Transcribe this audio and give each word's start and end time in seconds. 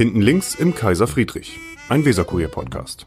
Hinten 0.00 0.22
links 0.22 0.54
im 0.54 0.74
Kaiser 0.74 1.06
Friedrich, 1.06 1.58
ein 1.90 2.06
Weserkurier-Podcast. 2.06 3.04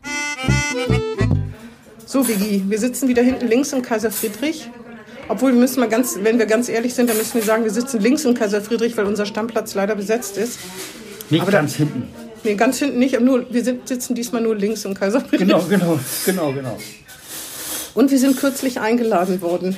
So, 2.05 2.27
Vigi, 2.27 2.63
wir 2.67 2.77
sitzen 2.77 3.07
wieder 3.07 3.23
hinten 3.23 3.47
links 3.47 3.73
im 3.73 3.81
Kaiser 3.81 4.11
Friedrich. 4.11 4.69
Obwohl, 5.27 5.53
wir 5.53 5.59
müssen 5.59 5.79
mal 5.79 5.89
ganz, 5.89 6.19
wenn 6.21 6.37
wir 6.37 6.45
ganz 6.45 6.69
ehrlich 6.69 6.93
sind, 6.93 7.09
dann 7.09 7.17
müssen 7.17 7.33
wir 7.33 7.41
sagen, 7.41 7.63
wir 7.63 7.71
sitzen 7.71 7.99
links 7.99 8.25
im 8.25 8.35
Kaiser 8.35 8.61
Friedrich, 8.61 8.95
weil 8.95 9.05
unser 9.05 9.25
Stammplatz 9.25 9.73
leider 9.73 9.95
besetzt 9.95 10.37
ist. 10.37 10.59
Nicht 11.31 11.41
Aber 11.41 11.49
da- 11.51 11.61
ganz 11.61 11.73
hinten. 11.77 12.09
Nee, 12.43 12.53
ganz 12.53 12.77
hinten 12.77 12.99
nicht, 12.99 13.15
aber 13.15 13.25
nur, 13.25 13.51
wir 13.51 13.63
sind, 13.63 13.87
sitzen 13.87 14.13
diesmal 14.13 14.43
nur 14.43 14.55
links 14.55 14.85
im 14.85 14.93
Kaiser 14.93 15.21
Friedrich. 15.21 15.47
Genau, 15.47 15.63
genau, 15.67 15.99
genau, 16.27 16.53
genau. 16.53 16.77
Und 17.95 18.11
wir 18.11 18.19
sind 18.19 18.37
kürzlich 18.37 18.79
eingeladen 18.79 19.41
worden. 19.41 19.77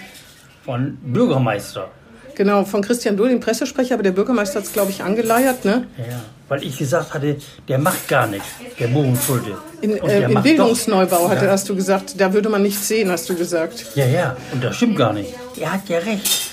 Von 0.66 0.98
Bürgermeister. 1.02 1.90
Genau, 2.36 2.66
von 2.66 2.82
Christian 2.82 3.16
Dohl, 3.18 3.30
dem 3.30 3.40
Pressesprecher, 3.40 3.94
aber 3.96 4.04
der 4.04 4.12
Bürgermeister 4.12 4.60
hat 4.60 4.66
es, 4.66 4.74
glaube 4.74 4.92
ich, 4.92 5.02
angeleiert, 5.04 5.64
ne? 5.66 5.88
Ja. 5.98 6.22
Weil 6.48 6.64
ich 6.64 6.78
gesagt 6.78 7.14
hatte, 7.14 7.38
der 7.68 7.80
macht 7.80 8.08
gar 8.08 8.28
nichts, 8.28 8.48
der 8.80 8.88
Bogenschulte. 8.88 9.58
In, 9.82 9.98
äh, 9.98 10.24
Im 10.24 10.42
Bildungsneubau, 10.44 11.24
doch- 11.24 11.30
hatte, 11.30 11.46
ja. 11.46 11.52
hast 11.52 11.68
du 11.70 11.76
gesagt, 11.76 12.20
da 12.20 12.34
würde 12.34 12.50
man 12.50 12.62
nichts 12.62 12.88
sehen, 12.88 13.10
hast 13.10 13.30
du 13.30 13.36
gesagt. 13.36 13.86
Ja, 13.96 14.06
ja, 14.06 14.38
und 14.52 14.64
das 14.64 14.76
stimmt 14.76 14.98
gar 14.98 15.14
nicht. 15.14 15.34
Er 15.60 15.74
hat 15.74 15.88
ja 15.90 15.98
recht. 16.00 16.52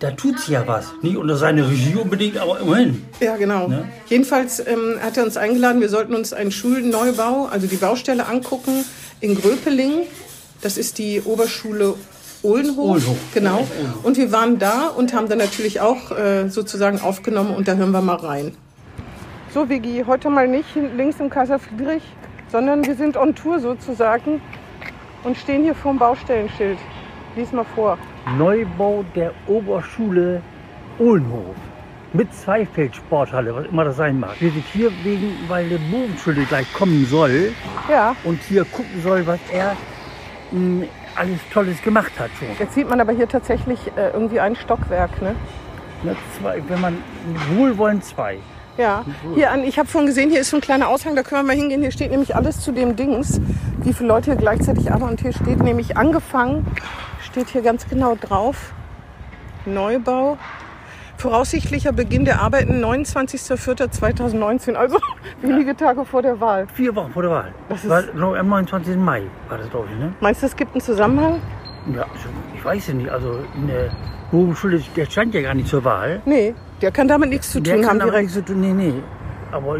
Da 0.00 0.10
tut 0.10 0.38
sich 0.40 0.48
ja 0.50 0.66
was. 0.66 0.86
Nicht 1.00 1.16
unter 1.16 1.36
seine 1.38 1.66
Regie 1.66 1.94
unbedingt, 1.94 2.36
aber 2.36 2.60
immerhin. 2.60 3.06
Ja, 3.20 3.36
genau. 3.36 3.68
Ne? 3.68 3.88
Jedenfalls 4.08 4.60
ähm, 4.60 4.96
hat 5.00 5.16
er 5.16 5.24
uns 5.24 5.38
eingeladen, 5.38 5.80
wir 5.80 5.88
sollten 5.88 6.14
uns 6.14 6.34
einen 6.34 6.52
Schulneubau, 6.52 7.46
also 7.50 7.66
die 7.66 7.76
Baustelle 7.76 8.26
angucken 8.26 8.84
in 9.20 9.40
Gröpeling. 9.40 10.02
Das 10.60 10.76
ist 10.76 10.98
die 10.98 11.22
Oberschule 11.22 11.94
Ohlenhof. 12.46 12.78
Ohlenhof. 12.78 13.18
Genau. 13.34 13.66
Und 14.02 14.16
wir 14.16 14.30
waren 14.32 14.58
da 14.58 14.88
und 14.88 15.12
haben 15.14 15.28
dann 15.28 15.38
natürlich 15.38 15.80
auch 15.80 16.10
äh, 16.12 16.48
sozusagen 16.48 17.00
aufgenommen 17.00 17.54
und 17.54 17.66
da 17.68 17.74
hören 17.74 17.90
wir 17.90 18.00
mal 18.00 18.16
rein. 18.16 18.52
So, 19.52 19.68
Vigi, 19.68 20.04
heute 20.06 20.28
mal 20.30 20.46
nicht 20.46 20.68
links 20.96 21.18
im 21.18 21.30
Kaiser 21.30 21.58
Friedrich, 21.58 22.02
sondern 22.52 22.86
wir 22.86 22.94
sind 22.94 23.16
on 23.16 23.34
Tour 23.34 23.58
sozusagen 23.58 24.40
und 25.24 25.36
stehen 25.36 25.62
hier 25.62 25.74
vor 25.74 25.92
dem 25.92 25.98
Baustellenschild. 25.98 26.78
Lies 27.36 27.52
mal 27.52 27.64
vor. 27.74 27.98
Neubau 28.38 29.04
der 29.14 29.32
Oberschule 29.46 30.40
Ohlenhof. 30.98 31.54
Mit 32.12 32.32
Zweifeldsporthalle, 32.34 33.54
was 33.54 33.66
immer 33.66 33.84
das 33.84 33.96
sein 33.96 34.18
mag. 34.20 34.40
Wir 34.40 34.50
sind 34.50 34.64
hier 34.72 34.90
wegen, 35.02 35.32
weil 35.48 35.68
der 35.68 35.78
Bogenschule 35.90 36.44
gleich 36.44 36.72
kommen 36.72 37.04
soll 37.10 37.52
Ja, 37.90 38.14
und 38.24 38.40
hier 38.48 38.64
gucken 38.64 39.02
soll, 39.02 39.26
was 39.26 39.40
er 39.52 39.76
mh, 40.52 40.86
alles 41.16 41.38
Tolles 41.52 41.82
gemacht 41.82 42.12
hat 42.18 42.30
schon. 42.38 42.48
jetzt 42.58 42.74
sieht 42.74 42.88
man 42.88 43.00
aber 43.00 43.12
hier 43.12 43.28
tatsächlich 43.28 43.78
äh, 43.96 44.10
irgendwie 44.12 44.40
ein 44.40 44.56
Stockwerk, 44.56 45.22
ne? 45.22 45.34
Ne, 46.02 46.16
zwei, 46.38 46.62
wenn 46.68 46.80
man 46.80 46.98
wohlwollend 47.56 48.04
zwei. 48.04 48.38
Ja, 48.76 49.06
hier 49.34 49.50
an, 49.50 49.64
ich 49.64 49.78
habe 49.78 49.88
vorhin 49.88 50.06
gesehen, 50.06 50.28
hier 50.28 50.40
ist 50.40 50.50
so 50.50 50.58
ein 50.58 50.60
kleiner 50.60 50.88
Aushang, 50.88 51.16
da 51.16 51.22
können 51.22 51.46
wir 51.46 51.54
mal 51.54 51.56
hingehen. 51.56 51.80
Hier 51.80 51.90
steht 51.90 52.10
nämlich 52.10 52.36
alles 52.36 52.60
zu 52.60 52.72
dem 52.72 52.94
Dings, 52.94 53.40
wie 53.78 53.94
viele 53.94 54.08
Leute 54.08 54.32
hier 54.32 54.36
gleichzeitig 54.36 54.92
arbeiten. 54.92 55.12
Und 55.12 55.20
hier 55.22 55.32
steht 55.32 55.62
nämlich 55.62 55.96
angefangen, 55.96 56.66
steht 57.22 57.48
hier 57.48 57.62
ganz 57.62 57.88
genau 57.88 58.16
drauf, 58.16 58.72
Neubau. 59.64 60.36
Voraussichtlicher 61.26 61.90
Beginn 61.90 62.24
der 62.24 62.40
Arbeiten 62.40 62.84
29.04.2019, 62.84 64.74
also 64.74 64.98
wenige 65.42 65.76
Tage 65.76 66.04
vor 66.04 66.22
der 66.22 66.38
Wahl. 66.40 66.68
Vier 66.72 66.94
Wochen 66.94 67.10
vor 67.10 67.22
der 67.22 67.32
Wahl. 67.32 67.52
Das 67.68 67.82
ist- 67.82 67.90
war, 67.90 68.02
noch 68.14 68.36
am 68.36 68.48
29. 68.48 68.96
Mai 68.96 69.22
war 69.48 69.58
das, 69.58 69.68
glaube 69.70 69.88
ich, 69.92 69.98
ne? 69.98 70.12
Meinst 70.20 70.42
du, 70.42 70.46
es 70.46 70.54
gibt 70.54 70.70
einen 70.74 70.80
Zusammenhang? 70.82 71.40
Ja, 71.92 72.02
also, 72.02 72.28
ich 72.54 72.64
weiß 72.64 72.86
ja 72.86 72.94
nicht. 72.94 73.08
Also 73.10 73.40
in 73.56 73.66
der 73.66 73.90
Bogenschule, 74.30 74.80
der 74.94 75.06
stand 75.06 75.34
ja 75.34 75.42
gar 75.42 75.54
nicht 75.54 75.66
zur 75.66 75.82
Wahl. 75.82 76.22
Nee, 76.26 76.54
der 76.80 76.92
kann 76.92 77.08
damit 77.08 77.30
nichts 77.30 77.50
zu 77.50 77.58
Der 77.60 77.74
tun 77.74 77.86
haben 77.88 77.98
direkt. 77.98 78.18
nichts 78.22 78.34
zu 78.34 78.44
tun. 78.44 78.60
Nee, 78.60 78.72
nee. 78.72 78.94
Aber 79.50 79.78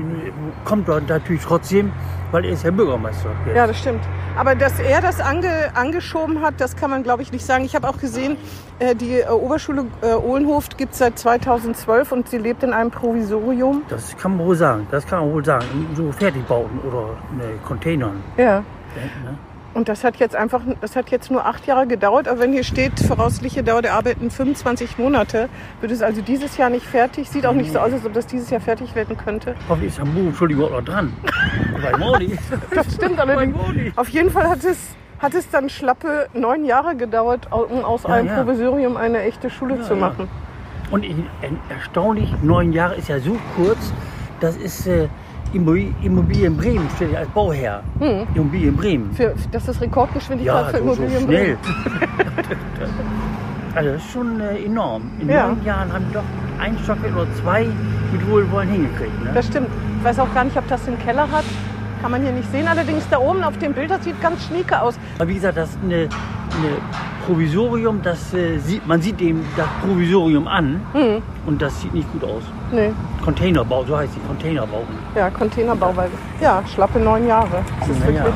kommt 0.64 0.88
dort 0.88 1.08
natürlich 1.08 1.42
trotzdem, 1.44 1.92
weil 2.32 2.44
er 2.44 2.52
ist 2.52 2.64
ja 2.64 2.70
Bürgermeister. 2.70 3.30
jetzt. 3.46 3.56
Ja, 3.56 3.66
das 3.66 3.78
stimmt. 3.78 4.00
Aber 4.36 4.54
dass 4.54 4.78
er 4.78 5.00
das 5.00 5.20
ange, 5.20 5.70
angeschoben 5.74 6.42
hat, 6.42 6.54
das 6.58 6.76
kann 6.76 6.90
man, 6.90 7.02
glaube 7.02 7.22
ich, 7.22 7.32
nicht 7.32 7.44
sagen. 7.44 7.64
Ich 7.64 7.74
habe 7.74 7.88
auch 7.88 7.98
gesehen, 7.98 8.36
äh, 8.78 8.94
die 8.94 9.20
äh, 9.20 9.28
Oberschule 9.28 9.86
äh, 10.02 10.14
Ohlenhof 10.14 10.68
gibt 10.76 10.92
es 10.92 10.98
seit 10.98 11.18
2012 11.18 12.12
und 12.12 12.28
sie 12.28 12.38
lebt 12.38 12.62
in 12.62 12.72
einem 12.72 12.90
Provisorium. 12.90 13.82
Das 13.88 14.16
kann 14.16 14.36
man 14.36 14.46
wohl 14.46 14.56
sagen. 14.56 14.86
Das 14.90 15.06
kann 15.06 15.20
man 15.20 15.32
wohl 15.32 15.44
sagen. 15.44 15.66
In 15.72 15.96
So 15.96 16.12
Fertigbauten 16.12 16.78
oder 16.80 17.16
ne, 17.36 17.58
Containern. 17.64 18.22
Ja. 18.36 18.58
Ne? 19.24 19.38
Und 19.76 19.90
das 19.90 20.04
hat 20.04 20.16
jetzt 20.16 20.34
einfach, 20.34 20.62
das 20.80 20.96
hat 20.96 21.10
jetzt 21.10 21.30
nur 21.30 21.44
acht 21.44 21.66
Jahre 21.66 21.86
gedauert. 21.86 22.28
Aber 22.28 22.40
wenn 22.40 22.52
hier 22.54 22.64
steht, 22.64 22.98
voraussichtliche 22.98 23.62
Dauer 23.62 23.82
der 23.82 23.92
Arbeiten 23.92 24.30
25 24.30 24.96
Monate, 24.96 25.50
wird 25.82 25.92
es 25.92 26.00
also 26.00 26.22
dieses 26.22 26.56
Jahr 26.56 26.70
nicht 26.70 26.86
fertig. 26.86 27.28
Sieht 27.28 27.44
auch 27.44 27.52
nicht 27.52 27.70
so 27.70 27.78
aus, 27.78 27.92
als 27.92 28.06
ob 28.06 28.14
das 28.14 28.26
dieses 28.26 28.48
Jahr 28.48 28.62
fertig 28.62 28.94
werden 28.94 29.18
könnte. 29.18 29.54
Hoffentlich 29.68 29.92
ist 29.92 30.00
am 30.00 30.14
Bogenschule 30.14 30.54
überhaupt 30.54 30.72
noch 30.76 30.84
dran. 30.84 31.12
Auch 32.02 32.18
nicht. 32.18 32.38
Das 32.74 32.94
stimmt 32.94 33.20
allerdings. 33.20 33.54
Auf 33.96 34.08
jeden 34.08 34.30
Fall 34.30 34.48
hat 34.48 34.64
es, 34.64 34.78
hat 35.18 35.34
es 35.34 35.50
dann 35.50 35.68
schlappe 35.68 36.26
neun 36.32 36.64
Jahre 36.64 36.96
gedauert, 36.96 37.48
um 37.52 37.84
aus 37.84 38.04
Ja, 38.04 38.14
einem 38.14 38.28
ja. 38.28 38.42
Provisorium 38.42 38.96
eine 38.96 39.20
echte 39.24 39.50
Schule 39.50 39.76
Ja, 39.76 39.82
zu 39.82 39.94
machen. 39.94 40.26
Und 40.90 41.04
in- 41.04 41.26
in- 41.42 41.58
erstaunlich, 41.68 42.32
neun 42.42 42.72
Jahre 42.72 42.94
ist 42.94 43.08
ja 43.08 43.20
so 43.20 43.36
kurz, 43.56 43.92
das 44.40 44.56
ist 44.56 44.86
äh, 44.86 45.08
Immobilien 45.52 45.94
Immobilien 46.02 46.56
Bremen, 46.56 46.88
steht 46.96 47.12
ja 47.12 47.20
als 47.20 47.28
Bauherr. 47.28 47.82
Immobilien 48.34 48.76
Bremen. 48.76 49.12
Für, 49.12 49.34
das 49.52 49.68
ist 49.68 49.80
Rekordgeschwindigkeit 49.80 50.54
Ja, 50.54 50.64
für 50.70 50.78
so, 50.78 50.94
so 50.94 51.02
Immobilien. 51.02 51.22
schnell. 51.24 51.56
also 53.74 53.90
das 53.92 54.02
ist 54.04 54.12
schon 54.12 54.40
äh, 54.40 54.64
enorm. 54.64 55.10
In 55.20 55.28
Ja. 55.28 55.48
neun 55.48 55.64
Jahren 55.64 55.92
haben 55.92 56.04
die 56.08 56.14
doch 56.14 56.22
ein 56.58 56.76
Stockwerk 56.84 57.14
oder 57.16 57.26
zwei 57.42 57.66
mit 58.12 58.30
Wohlwollen 58.30 58.68
hingekriegt. 58.68 59.24
Ne? 59.24 59.30
Das 59.34 59.46
stimmt. 59.46 59.68
Ich 59.98 60.04
weiß 60.04 60.18
auch 60.20 60.32
gar 60.34 60.44
nicht, 60.44 60.56
ob 60.56 60.66
das 60.68 60.84
den 60.84 60.98
Keller 60.98 61.30
hat. 61.30 61.44
Kann 62.02 62.10
man 62.10 62.22
hier 62.22 62.32
nicht 62.32 62.50
sehen. 62.52 62.68
Allerdings 62.68 63.04
da 63.10 63.18
oben 63.18 63.42
auf 63.42 63.58
dem 63.58 63.72
Bild, 63.72 63.90
das 63.90 64.04
sieht 64.04 64.20
ganz 64.20 64.44
schnieke 64.46 64.80
aus. 64.80 64.98
Aber 65.18 65.28
wie 65.28 65.34
gesagt, 65.34 65.56
das 65.56 65.70
ist 65.70 65.78
eine, 65.82 65.94
eine 65.96 66.08
Provisorium, 67.26 68.00
das 68.02 68.32
äh, 68.34 68.58
sieht, 68.58 68.86
man 68.86 69.02
sieht 69.02 69.18
dem 69.20 69.44
das 69.56 69.66
Provisorium 69.84 70.46
an 70.48 70.80
Hm. 70.92 71.22
und 71.46 71.60
das 71.60 71.80
sieht 71.80 71.92
nicht 71.92 72.10
gut 72.12 72.24
aus. 72.24 72.42
Nee, 72.72 72.90
Containerbau, 73.24 73.84
so 73.84 73.96
heißt 73.96 74.12
die 74.14 74.26
Containerbau. 74.26 74.84
ja, 75.14 75.28
Containerbauweise. 75.30 76.12
Ja, 76.40 76.62
schlappe 76.72 76.98
neun 77.00 77.26
Jahre. 77.26 77.64
Das 77.80 77.88
ist 77.88 78.00
Naja, 78.00 78.24
wirklich. 78.24 78.34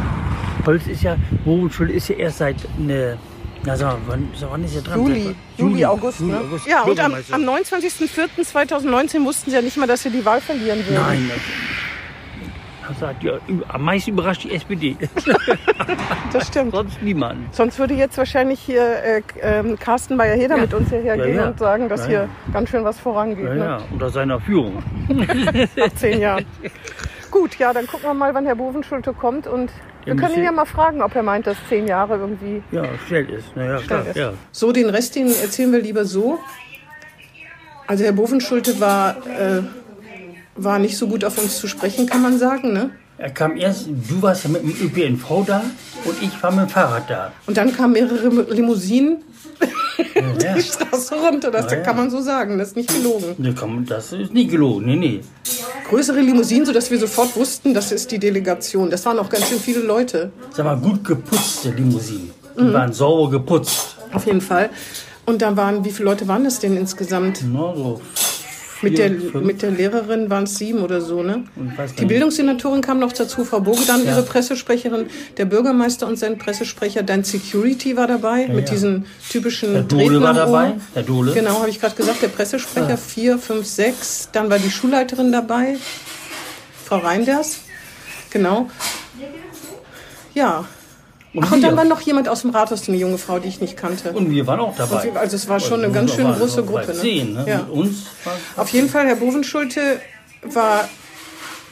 Holz 0.66 0.86
ist 0.88 1.02
ja, 1.02 1.16
Bogenschule 1.44 1.92
ist 1.92 2.08
ja 2.08 2.16
erst 2.16 2.38
seit 2.38 2.56
ne, 2.78 3.16
na 3.64 3.76
sag 3.76 3.92
mal, 3.92 3.98
wann, 4.08 4.28
so, 4.34 4.46
wann 4.50 4.64
ist 4.64 4.74
er 4.74 4.82
dran? 4.82 4.98
Juli, 5.00 5.22
Seit- 5.24 5.34
Juli, 5.58 5.84
August. 5.86 6.20
Juli, 6.20 6.32
ne? 6.32 6.38
August. 6.40 6.66
Ja, 6.66 6.82
und 6.82 6.98
am, 7.00 7.14
am 7.30 7.42
29.04.2019 7.42 9.24
wussten 9.24 9.50
sie 9.50 9.56
ja 9.56 9.62
nicht 9.62 9.76
mal, 9.76 9.86
dass 9.86 10.02
sie 10.02 10.10
die 10.10 10.24
Wahl 10.24 10.40
verlieren 10.40 10.78
würden. 10.86 10.94
Nein, 11.06 11.30
hat 13.00 13.22
ja 13.22 13.32
am 13.68 13.82
meisten 13.84 14.10
überrascht 14.12 14.44
die 14.44 14.54
SPD. 14.54 14.96
Das 16.32 16.46
stimmt. 16.46 16.72
Sonst 16.74 17.02
niemand. 17.02 17.52
Sonst 17.54 17.78
würde 17.80 17.94
jetzt 17.94 18.16
wahrscheinlich 18.16 18.60
hier 18.60 18.82
äh, 19.02 19.22
ähm, 19.40 19.76
Carsten 19.78 20.16
Bayer-Heder 20.16 20.54
Ja. 20.56 20.62
mit 20.62 20.74
uns 20.74 20.88
hierher 20.90 21.16
Ja, 21.16 21.24
gehen 21.24 21.36
ja. 21.36 21.48
und 21.48 21.58
sagen, 21.58 21.88
dass 21.88 22.02
Ja, 22.02 22.06
hier 22.06 22.18
ja. 22.22 22.28
ganz 22.52 22.68
schön 22.70 22.84
was 22.84 23.00
vorangeht. 23.00 23.44
Ja, 23.44 23.54
ne? 23.54 23.64
ja, 23.64 23.80
unter 23.90 24.10
seiner 24.10 24.38
Führung. 24.40 24.82
Nach 25.76 25.92
zehn 25.94 26.20
Jahren. 26.20 26.44
Gut, 27.32 27.56
ja, 27.58 27.72
dann 27.72 27.86
gucken 27.88 28.08
wir 28.08 28.14
mal, 28.14 28.32
wann 28.34 28.46
Herr 28.46 28.54
Bovenschulte 28.54 29.12
kommt 29.12 29.46
und 29.48 29.70
wir 30.04 30.16
können 30.16 30.34
ihn 30.36 30.44
ja 30.44 30.52
mal 30.52 30.64
fragen, 30.66 31.02
ob 31.02 31.14
er 31.14 31.22
meint, 31.22 31.46
dass 31.46 31.56
zehn 31.68 31.86
Jahre 31.86 32.16
irgendwie 32.16 32.62
Ja, 32.70 32.84
schnell 33.06 33.28
ist. 33.30 33.54
Naja, 33.56 33.78
klar. 33.78 34.06
ist. 34.06 34.16
Ja. 34.16 34.32
So, 34.52 34.72
den 34.72 34.88
Rest, 34.88 35.14
den 35.16 35.26
erzählen 35.26 35.72
wir 35.72 35.80
lieber 35.80 36.04
so. 36.04 36.38
Also 37.86 38.04
Herr 38.04 38.12
Bovenschulte 38.12 38.80
war, 38.80 39.16
äh, 39.26 39.62
war 40.64 40.78
nicht 40.78 40.96
so 40.96 41.06
gut 41.06 41.24
auf 41.24 41.38
uns 41.38 41.58
zu 41.58 41.66
sprechen, 41.68 42.06
kann 42.06 42.22
man 42.22 42.38
sagen. 42.38 42.72
Ne? 42.72 42.90
Er 43.18 43.30
kam 43.30 43.56
erst, 43.56 43.86
du 43.88 44.22
warst 44.22 44.44
ja 44.44 44.50
mit 44.50 44.62
dem 44.62 44.70
ÖPNV 44.70 45.44
da 45.46 45.62
und 46.04 46.22
ich 46.22 46.42
war 46.42 46.50
mit 46.52 46.60
dem 46.60 46.68
Fahrrad 46.68 47.08
da. 47.10 47.32
Und 47.46 47.56
dann 47.56 47.72
kamen 47.74 47.92
mehrere 47.92 48.28
Limousinen 48.52 49.18
Ja, 50.14 50.54
die 50.54 50.62
Straße 50.62 51.14
runter. 51.16 51.50
Das 51.50 51.70
Ja, 51.70 51.78
ja. 51.78 51.82
kann 51.84 51.96
man 51.96 52.10
so 52.10 52.20
sagen, 52.22 52.56
das 52.58 52.68
ist 52.68 52.76
nicht 52.76 52.88
gelogen. 52.94 53.36
Das 53.86 54.12
ist 54.12 54.32
nicht 54.32 54.50
gelogen. 54.50 54.86
Nee, 54.86 54.96
nee. 54.96 55.20
Größere 55.88 56.20
Limousinen, 56.20 56.64
sodass 56.64 56.90
wir 56.90 56.98
sofort 56.98 57.36
wussten, 57.36 57.74
das 57.74 57.92
ist 57.92 58.10
die 58.10 58.18
Delegation. 58.18 58.88
Das 58.90 59.04
waren 59.04 59.18
auch 59.18 59.28
ganz 59.28 59.48
schön 59.48 59.58
viele 59.60 59.80
Leute, 59.80 60.30
Sag 60.52 60.64
mal, 60.64 60.76
gut 60.78 61.04
geputzte 61.04 61.70
Limousinen. 61.70 62.30
Die 62.56 62.62
Mhm. 62.62 62.72
waren 62.72 62.92
sauber 62.92 63.30
geputzt. 63.30 63.96
auf 64.12 64.24
jeden 64.26 64.40
Fall. 64.40 64.70
Und 65.26 65.42
da 65.42 65.56
waren, 65.56 65.84
wie 65.84 65.90
viele 65.90 66.06
Leute 66.08 66.26
waren 66.26 66.42
das 66.44 66.58
denn 66.58 66.76
insgesamt? 66.76 67.44
Na, 67.52 67.72
so 67.76 68.00
Mit 68.82 68.96
vier, 68.96 69.10
der, 69.10 69.20
fünf. 69.20 69.44
mit 69.44 69.62
der 69.62 69.70
Lehrerin 69.70 70.30
waren 70.30 70.44
es 70.44 70.56
sieben 70.56 70.80
oder 70.80 71.00
so, 71.00 71.22
ne? 71.22 71.44
Die. 71.98 72.06
Bildungssenatorin 72.06 72.80
kam 72.80 72.98
noch 72.98 73.12
dazu, 73.12 73.44
Frau 73.44 73.60
Bogedan, 73.60 74.04
Ja. 74.04 74.12
ihre 74.12 74.22
Pressesprecherin, 74.22 75.06
der 75.36 75.44
Bürgermeister 75.44 76.06
und 76.06 76.18
sein 76.18 76.38
Pressesprecher, 76.38 77.02
dein 77.02 77.22
Security 77.24 77.96
war 77.96 78.06
dabei, 78.06 78.46
mit 78.48 78.68
ja. 78.68 78.74
diesen 78.74 79.06
typischen 79.30 79.86
Dohle 79.88 80.04
Drähten 80.04 80.22
war 80.22 80.34
dabei. 80.34 80.70
Ohr. 80.70 80.80
Herr 80.94 81.02
Dohle. 81.02 81.32
Genau, 81.34 81.58
habe 81.60 81.68
ich 81.68 81.80
gerade 81.80 81.94
gesagt, 81.94 82.22
der 82.22 82.28
Pressesprecher, 82.28 82.96
vier, 82.96 83.38
fünf, 83.38 83.66
sechs. 83.66 84.28
Dann 84.32 84.48
war 84.48 84.58
die 84.58 84.70
Schulleiterin 84.70 85.30
dabei, 85.30 85.76
Frau 86.86 86.98
Reinders. 86.98 87.58
Genau. 88.30 88.70
Ja. 90.34 90.64
Und 91.32 91.44
Ach, 91.44 91.52
und 91.52 91.62
dann 91.62 91.76
war 91.76 91.84
noch 91.84 92.00
jemand 92.00 92.28
aus 92.28 92.40
dem 92.42 92.50
Rathaus, 92.50 92.88
eine 92.88 92.96
junge 92.96 93.16
Frau, 93.18 93.38
die 93.38 93.48
ich 93.48 93.60
nicht 93.60 93.76
kannte. 93.76 94.10
Und 94.12 94.30
wir 94.30 94.46
waren 94.48 94.58
auch 94.60 94.74
dabei. 94.76 95.04
Wir- 95.04 95.20
also 95.20 95.36
es 95.36 95.48
war 95.48 95.60
schon 95.60 95.84
eine 95.84 95.92
ganz 95.92 96.16
wir 96.16 96.24
schön 96.24 96.34
große 96.34 96.64
Gruppe, 96.64 96.88
ne? 96.88 96.94
Zehn, 96.94 97.32
ne? 97.34 97.44
Ja. 97.46 97.58
Mit 97.58 97.70
uns 97.70 98.06
Auf 98.56 98.68
jeden 98.70 98.88
Fall, 98.88 99.06
Herr 99.06 99.14
Bovenschulte 99.16 100.00
war 100.42 100.88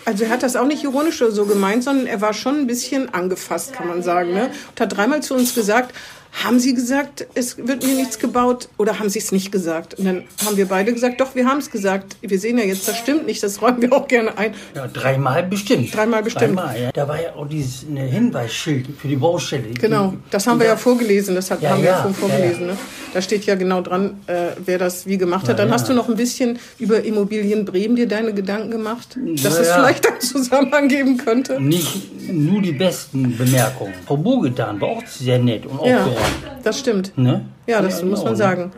Also 0.05 0.25
er 0.25 0.31
hat 0.31 0.43
das 0.43 0.57
auch 0.57 0.65
nicht 0.67 0.85
ironisch 0.85 1.21
oder 1.21 1.33
so 1.33 1.45
gemeint, 1.45 1.83
sondern 1.85 2.07
er 2.07 2.21
war 2.21 2.33
schon 2.35 2.55
ein 2.61 2.67
bisschen 2.67 3.13
angefasst, 3.13 3.73
kann 3.75 3.89
man 3.89 4.03
sagen. 4.03 4.33
Ne? 4.33 4.51
Und 4.71 4.81
hat 4.81 4.97
dreimal 4.97 5.23
zu 5.23 5.35
uns 5.35 5.55
gesagt, 5.55 5.95
haben 6.33 6.61
Sie 6.61 6.75
gesagt, 6.75 7.27
es 7.35 7.57
wird 7.59 7.85
mir 7.85 7.95
nichts 7.95 8.19
gebaut 8.19 8.69
oder 8.77 8.99
haben 8.99 9.09
Sie 9.09 9.19
es 9.19 9.33
nicht 9.33 9.51
gesagt? 9.51 9.95
Und 9.95 10.05
dann 10.05 10.25
haben 10.45 10.57
wir 10.57 10.67
beide 10.67 10.93
gesagt, 10.93 11.21
doch, 11.21 11.35
wir 11.35 11.47
haben 11.47 11.59
es 11.59 11.71
gesagt. 11.71 12.17
Wir 12.21 12.39
sehen 12.39 12.59
ja 12.59 12.65
jetzt, 12.65 12.87
das 12.87 12.97
stimmt 12.99 13.27
nicht, 13.27 13.43
das 13.43 13.61
räumen 13.63 13.83
wir 13.83 13.93
auch 13.93 14.07
gerne 14.07 14.37
ein. 14.39 14.55
Ja, 14.75 14.87
dreimal 14.87 15.43
bestimmt. 15.43 15.95
Dreimal 15.95 16.23
bestimmt. 16.23 16.57
Dreimal, 16.59 16.81
ja. 16.81 16.91
Da 16.93 17.09
war 17.09 17.21
ja 17.21 17.35
auch 17.35 17.49
dieses 17.49 17.85
Hinweisschild 17.93 18.87
für 19.01 19.09
die 19.09 19.17
Baustelle. 19.17 19.69
Genau, 19.81 20.15
das 20.31 20.47
haben 20.47 20.61
wir 20.61 20.67
ja 20.67 20.77
vorgelesen, 20.77 21.35
das 21.35 21.51
hat, 21.51 21.63
Ja, 21.63 21.71
haben 21.71 21.83
wir 21.83 21.91
ja 21.91 21.97
ja, 21.97 22.03
schon 22.03 22.15
vorgelesen. 22.15 22.61
ja, 22.63 22.67
ja. 22.69 22.73
Ne? 22.75 22.79
Da 23.15 23.23
steht 23.23 23.47
ja 23.47 23.55
genau 23.55 23.81
dran, 23.81 24.21
äh, 24.27 24.49
wer 24.65 24.77
das 24.79 25.07
wie 25.07 25.17
gemacht 25.17 25.43
hat. 25.45 25.49
Ja, 25.51 25.55
Dann 25.55 25.69
ja. 25.69 25.75
hast 25.75 25.89
du 25.89 25.95
noch 25.95 26.09
ein 26.11 26.17
bisschen 26.17 26.59
über 26.79 27.03
Immobilien 27.03 27.65
Bremen 27.65 27.97
dir 27.97 28.07
deine 28.07 28.35
Gedanken 28.35 28.71
gemacht, 28.71 29.17
dass 29.43 29.55
Ja, 29.57 29.61
es 29.63 29.69
ja. 29.69 29.75
vielleicht 29.77 30.07
einen 30.07 30.21
Zusammenhang 30.21 30.89
geben 30.89 31.17
könnte. 31.17 31.59
Nicht 31.61 32.31
nur 32.31 32.61
die 32.61 32.73
besten 32.73 33.37
Bemerkungen. 33.37 33.95
Frau 34.07 34.19
Bogedan 34.19 34.79
war 34.81 34.89
auch 34.89 35.07
sehr 35.07 35.39
nett 35.39 35.65
und 35.65 35.87
Ja, 35.87 36.05
aufgeräumt. 36.05 36.18
Das 36.63 36.79
stimmt. 36.79 37.17
Ne? 37.17 37.45
Ja, 37.67 37.81
das 37.81 38.03
muss 38.03 38.21
genau, 38.21 38.25
man 38.25 38.33
ne? 38.33 38.37
sagen. 38.37 38.73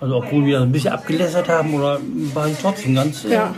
Also 0.00 0.16
obwohl 0.16 0.44
wir 0.46 0.60
ein 0.60 0.72
bisschen 0.72 0.92
abgelässert 0.92 1.48
haben, 1.48 1.74
oder 1.74 2.00
war 2.34 2.48
ich 2.48 2.56
trotzdem 2.60 2.94
ganz... 2.94 3.24
äh, 3.24 3.32
Ja. 3.32 3.54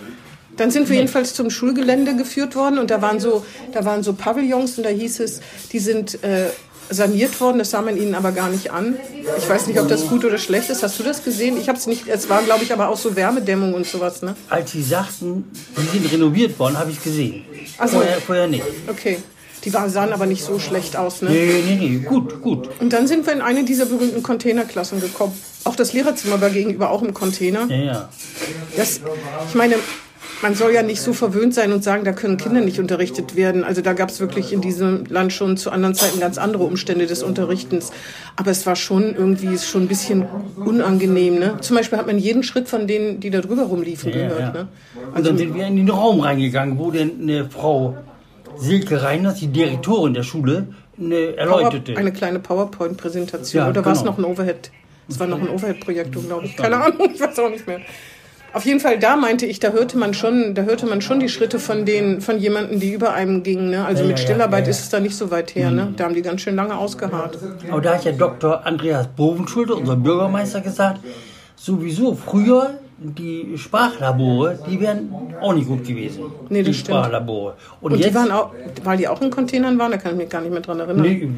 Dann 0.56 0.70
sind 0.70 0.88
wir 0.88 0.97
jedenfalls 0.97 1.35
zum 1.35 1.50
Schulgelände 1.50 2.17
geführt 2.17 2.56
worden 2.56 2.79
und 2.79 2.91
da 2.91 3.03
waren 3.03 3.20
so, 3.20 3.44
da 3.73 3.85
waren 3.85 4.03
so 4.03 4.14
Pavillons 4.14 4.79
und 4.79 4.85
da 4.85 4.91
hieß 4.91 5.20
es, 5.20 5.43
die 5.73 5.79
sind 5.79 6.23
äh, 6.25 6.47
saniert 6.88 7.38
worden, 7.41 7.58
das 7.58 7.70
sah 7.70 7.82
man 7.82 7.97
ihnen 7.97 8.14
aber 8.14 8.32
gar 8.32 8.49
nicht 8.49 8.70
an. 8.70 8.97
Ich 9.37 9.49
weiß 9.49 9.67
nicht, 9.67 9.79
ob 9.79 9.88
das 9.88 10.08
gut 10.08 10.25
oder 10.25 10.38
schlecht 10.38 10.70
ist. 10.70 10.82
Hast 10.82 10.99
du 10.99 11.03
das 11.03 11.25
gesehen? 11.25 11.58
Ich 11.61 11.69
habe 11.69 11.79
es 11.79 11.87
nicht. 11.87 12.08
Es 12.08 12.29
war, 12.31 12.43
glaube 12.43 12.64
ich, 12.64 12.73
aber 12.73 12.88
auch 12.88 12.97
so 12.97 13.17
Wärmedämmung 13.17 13.75
und 13.75 13.87
sowas, 13.87 14.23
ne? 14.23 14.35
Als 14.49 14.73
sie 14.73 14.82
sagten, 14.82 15.44
die 15.76 15.99
sind 15.99 16.12
renoviert 16.12 16.58
worden, 16.58 16.79
habe 16.79 16.91
ich 16.91 17.03
gesehen. 17.03 17.44
Ach 17.79 17.88
so. 17.88 17.97
vorher, 17.97 18.17
vorher 18.20 18.47
nicht. 18.47 18.64
Okay. 18.88 19.19
Die 19.67 19.71
sahen 19.71 20.13
aber 20.13 20.27
nicht 20.27 20.45
so 20.45 20.61
schlecht 20.61 20.97
aus, 20.97 21.23
ne? 21.23 21.31
Nee, 21.31 21.63
nee, 21.67 21.75
nee, 21.75 21.99
gut, 21.99 22.41
gut. 22.41 22.69
Und 22.81 22.93
dann 22.93 23.09
sind 23.09 23.27
wir 23.27 23.33
in 23.33 23.41
eine 23.41 23.65
dieser 23.65 23.87
berühmten 23.87 24.23
Containerklassen 24.23 25.01
gekommen. 25.01 25.33
Auch 25.65 25.75
das 25.75 25.93
Lehrerzimmer 25.93 26.41
war 26.41 26.51
gegenüber 26.51 26.91
auch 26.91 27.03
im 27.03 27.13
Container. 27.13 27.67
Ja, 27.69 27.77
ja. 27.77 28.09
Das, 28.77 29.01
ich 29.49 29.55
meine, 29.57 29.75
man 30.43 30.55
soll 30.55 30.73
ja 30.73 30.85
nicht 30.85 31.01
so 31.01 31.13
verwöhnt 31.13 31.53
sein 31.53 31.73
und 31.73 31.83
sagen, 31.83 32.05
da 32.05 32.13
können 32.13 32.37
Kinder 32.37 32.61
nicht 32.61 32.79
unterrichtet 32.79 33.35
werden. 33.35 33.65
Also 33.65 33.81
da 33.83 33.93
gab 33.93 34.11
es 34.11 34.21
wirklich 34.21 34.53
in 34.53 34.61
diesem 34.61 35.05
Land 35.07 35.33
schon 35.33 35.57
zu 35.57 35.71
anderen 35.73 35.97
Zeiten 35.97 36.21
ganz 36.21 36.39
andere 36.39 36.63
Umstände 36.63 37.07
des 37.09 37.25
Unterrichtens. 37.25 37.91
Aber 38.37 38.53
es 38.53 38.67
war 38.67 38.77
schon 38.77 39.17
irgendwie 39.17 39.59
schon 39.59 39.83
ein 39.83 39.89
bisschen 39.89 40.27
unangenehm. 40.65 41.41
Ne? 41.41 41.57
Zum 41.61 41.75
Beispiel 41.77 41.99
hat 41.99 42.07
man 42.07 42.19
jeden 42.19 42.45
Schritt 42.45 42.69
von 42.69 42.87
denen, 42.87 43.19
die 43.19 43.31
da 43.31 43.41
drüber 43.41 43.63
rumliefen, 43.65 44.13
Ja, 44.13 44.17
gehört. 44.29 44.41
ja. 44.41 44.53
Ne? 44.53 44.69
Und 45.15 45.27
dann 45.27 45.37
sind 45.37 45.55
wir 45.55 45.67
in 45.67 45.77
den 45.77 45.89
Raum 45.91 46.21
reingegangen, 46.21 46.79
wo 46.79 46.91
denn 46.93 47.13
eine 47.21 47.49
Frau 47.51 47.97
Silke 48.58 49.03
Reiners, 49.03 49.37
die 49.37 49.49
Direktorin 49.49 50.14
der 50.14 50.23
Schule, 50.23 50.69
eine 50.99 51.32
Power, 51.32 51.38
erläuterte. 51.38 51.97
eine 51.97 52.12
kleine 52.12 52.38
PowerPoint-Präsentation. 52.38 53.62
Ja, 53.64 53.69
Oder 53.69 53.85
war 53.85 53.93
es 53.93 53.99
genau. 54.00 54.12
noch 54.12 54.19
ein 54.19 54.25
Overhead? 54.25 54.70
Es 55.08 55.20
war 55.20 55.26
noch 55.26 55.41
ein 55.41 55.49
Overhead-Projektor, 55.49 56.23
glaube 56.23 56.47
ich. 56.47 56.56
Keine 56.56 56.76
Ahnung, 56.79 57.11
ich 57.14 57.20
weiß 57.20 57.38
auch 57.38 57.50
nicht 57.50 57.67
mehr. 57.67 57.81
Auf 58.53 58.64
jeden 58.64 58.81
Fall, 58.81 58.99
da 58.99 59.17
meinte 59.17 59.44
ich, 59.44 59.61
da 59.61 59.70
hörte 59.73 59.99
man 59.99 60.14
schon, 60.14 60.55
da 60.55 60.62
hörte 60.62 60.87
man 60.87 61.03
schon 61.03 61.20
die 61.20 61.29
Schritte 61.29 61.58
von 61.58 61.85
den, 61.85 62.23
von 62.23 62.38
jemanden, 62.38 62.81
die 62.81 62.93
über 62.93 63.12
einem 63.12 63.43
gingen. 63.43 63.69
Ne? 63.70 63.85
Also 63.85 64.03
Ja, 64.03 64.08
mit 64.08 64.19
Stillarbeit 64.19 64.61
ja, 64.61 64.64
ja. 64.64 64.70
ist 64.70 64.81
es 64.81 64.88
da 64.88 64.99
nicht 64.99 65.14
so 65.14 65.31
weit 65.31 65.55
her. 65.55 65.70
Ne? 65.70 65.93
Da 65.97 66.05
haben 66.05 66.14
die 66.14 66.23
ganz 66.23 66.41
schön 66.41 66.56
lange 66.56 66.76
ausgeharrt. 66.76 67.38
Aber 67.70 67.81
da 67.82 67.94
hat 67.94 68.05
ja 68.05 68.12
Dr. 68.12 68.64
Andreas 68.64 69.08
Bovenschulte, 69.08 69.75
unser 69.75 69.97
Bürgermeister, 69.97 70.62
gesagt, 70.62 71.00
sowieso 71.55 72.14
früher 72.14 72.79
die 72.98 73.58
Sprachlabore, 73.58 74.58
die 74.70 74.81
wären 74.81 75.10
auch 75.43 75.52
nicht 75.54 75.69
gut 75.69 75.84
gewesen. 75.87 76.25
Nee, 76.48 76.62
die 76.62 76.72
stimmt. 76.72 76.96
Sprachlabore. 76.98 77.54
Und, 77.82 77.93
Und 77.93 77.98
jetzt, 77.98 78.08
die 78.10 78.14
waren 78.14 78.31
auch, 78.31 78.52
weil 78.84 78.96
die 78.96 79.06
auch 79.06 79.20
in 79.20 79.31
Containern 79.31 79.78
waren, 79.78 79.90
da 79.90 79.98
kann 79.98 80.12
ich 80.12 80.19
mich 80.19 80.28
gar 80.31 80.40
nicht 80.40 80.50
mehr 80.50 80.62
dran 80.62 80.81
erinnern. 80.81 81.02
nee, 81.02 81.28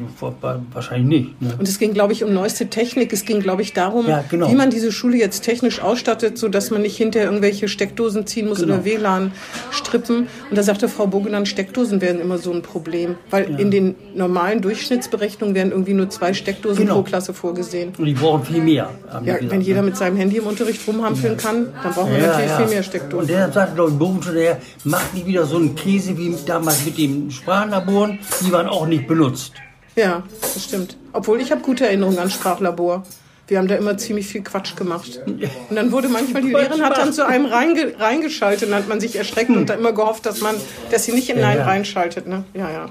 wahrscheinlich 0.73 1.07
nicht. 1.21 1.41
Ne? 1.41 1.53
Und 1.59 1.67
es 1.67 1.77
ging, 1.77 1.93
glaube 1.93 2.13
ich, 2.13 2.23
um 2.23 2.33
neueste 2.33 2.67
Technik. 2.67 3.11
Es 3.11 3.25
ging, 3.25 3.41
glaube 3.41 3.61
ich, 3.61 3.73
darum, 3.73 4.07
Ja, 4.07 4.23
genau. 4.29 4.49
wie 4.49 4.55
man 4.55 4.69
diese 4.69 4.91
Schule 4.93 5.17
jetzt 5.17 5.41
technisch 5.41 5.81
ausstattet, 5.81 6.37
sodass 6.37 6.71
man 6.71 6.81
nicht 6.81 6.95
hinterher 6.95 7.27
irgendwelche 7.29 7.67
Steckdosen 7.67 8.25
ziehen 8.25 8.47
muss 8.47 8.59
Genau. 8.59 8.75
oder 8.75 8.85
WLAN 8.85 9.31
strippen. 9.71 10.27
Und 10.49 10.57
da 10.57 10.63
sagte 10.63 10.87
Frau 10.87 11.07
Bogeland, 11.07 11.47
Steckdosen 11.49 11.99
werden 11.99 12.21
immer 12.21 12.37
so 12.37 12.53
ein 12.53 12.61
Problem. 12.61 13.15
Weil 13.31 13.59
in 13.59 13.69
den 13.69 13.95
normalen 14.15 14.61
Durchschnittsberechnungen 14.61 15.55
werden 15.55 15.71
irgendwie 15.71 15.93
nur 15.93 16.09
zwei 16.09 16.33
Steckdosen 16.33 16.83
Genau. 16.85 16.95
pro 16.95 17.03
Klasse 17.03 17.33
vorgesehen. 17.33 17.91
Und 17.97 18.05
die 18.05 18.13
brauchen 18.13 18.45
viel 18.45 18.61
mehr. 18.61 18.89
Ja, 19.11 19.19
gesagt, 19.19 19.51
wenn 19.51 19.61
jeder 19.61 19.81
ne? 19.81 19.87
mit 19.87 19.97
seinem 19.97 20.15
Handy 20.15 20.37
im 20.37 20.47
Unterricht 20.47 20.87
rumhampeln 20.87 21.35
kann, 21.35 21.48
dann 21.55 21.93
brauchen 21.93 22.11
wir 22.11 22.27
natürlich 22.27 22.51
viel 22.51 22.67
mehr 22.67 22.77
Und 22.77 22.83
Steckdosen. 22.83 23.27
deshalb 23.27 23.53
sagte, 23.53 23.75
glaube 23.75 23.91
ich, 23.91 23.97
Bovenschulte, 23.97 24.39
der 24.39 24.57
macht 24.83 25.13
nicht 25.13 25.25
wieder 25.25 25.45
so 25.45 25.57
einen 25.57 25.75
Käse 25.75 26.17
wie 26.17 26.35
damals 26.45 26.85
mit 26.85 26.97
den 26.97 27.31
Sprachlaboren. 27.31 28.19
Die 28.41 28.51
waren 28.51 28.67
auch 28.67 28.87
nicht 28.87 29.07
benutzt. 29.07 29.53
Ja, 29.95 30.23
das 30.41 30.63
stimmt. 30.63 30.97
Obwohl 31.13 31.41
ich 31.41 31.51
habe 31.51 31.61
gute 31.61 31.85
Erinnerungen 31.85 32.19
an 32.19 32.29
Sprachlabor. 32.29 33.03
Wir 33.47 33.57
haben 33.57 33.67
da 33.67 33.75
immer 33.75 33.97
ziemlich 33.97 34.27
viel 34.27 34.43
Quatsch 34.43 34.75
gemacht. 34.75 35.21
Und 35.25 35.75
dann 35.75 35.91
wurde 35.91 36.07
manchmal, 36.07 36.43
die 36.43 36.49
Lehrerin 36.49 36.83
hat 36.83 36.97
dann 36.99 37.11
zu 37.11 37.25
einem 37.25 37.47
reinge, 37.47 37.99
reingeschaltet 37.99 38.65
und 38.65 38.71
dann 38.71 38.83
hat 38.83 38.87
man 38.87 38.99
sich 38.99 39.15
erschreckt 39.15 39.49
und 39.49 39.67
dann 39.67 39.79
immer 39.79 39.91
gehofft, 39.91 40.27
dass 40.27 40.41
man, 40.41 40.55
dass 40.91 41.05
sie 41.05 41.13
nicht 41.13 41.31
in 41.31 41.41
Nein 41.41 41.57
ja. 41.57 41.65
reinschaltet. 41.65 42.27
Ne? 42.27 42.43
Ja, 42.53 42.69
ja. 42.69 42.89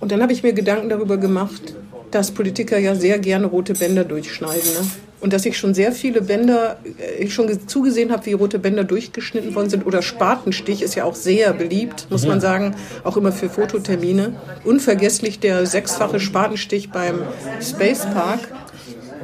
Und 0.00 0.10
dann 0.10 0.20
habe 0.20 0.32
ich 0.32 0.42
mir 0.42 0.52
Gedanken 0.52 0.88
darüber 0.88 1.16
gemacht, 1.16 1.76
dass 2.10 2.32
Politiker 2.32 2.76
ja 2.76 2.96
sehr 2.96 3.20
gerne 3.20 3.46
rote 3.46 3.74
Bänder 3.74 4.02
durchschneiden. 4.04 4.68
Ne? 4.72 4.90
Und 5.24 5.32
dass 5.32 5.46
ich 5.46 5.56
schon 5.56 5.72
sehr 5.72 5.92
viele 5.92 6.20
Bänder, 6.20 6.76
äh, 6.84 7.22
ich 7.24 7.32
schon 7.32 7.46
ge- 7.46 7.56
zugesehen 7.66 8.12
habe, 8.12 8.26
wie 8.26 8.34
rote 8.34 8.58
Bänder 8.58 8.84
durchgeschnitten 8.84 9.54
worden 9.54 9.70
sind. 9.70 9.86
Oder 9.86 10.02
Spatenstich 10.02 10.82
ist 10.82 10.96
ja 10.96 11.04
auch 11.04 11.14
sehr 11.14 11.54
beliebt, 11.54 12.08
muss 12.10 12.26
man 12.26 12.42
sagen, 12.42 12.76
auch 13.04 13.16
immer 13.16 13.32
für 13.32 13.48
Fototermine. 13.48 14.34
Unvergesslich 14.64 15.40
der 15.40 15.64
sechsfache 15.64 16.20
Spatenstich 16.20 16.90
beim 16.90 17.20
Space 17.62 18.04
Park 18.12 18.40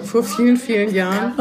vor 0.03 0.25
vielen, 0.25 0.57
vielen 0.57 0.95
Jahren. 0.95 1.35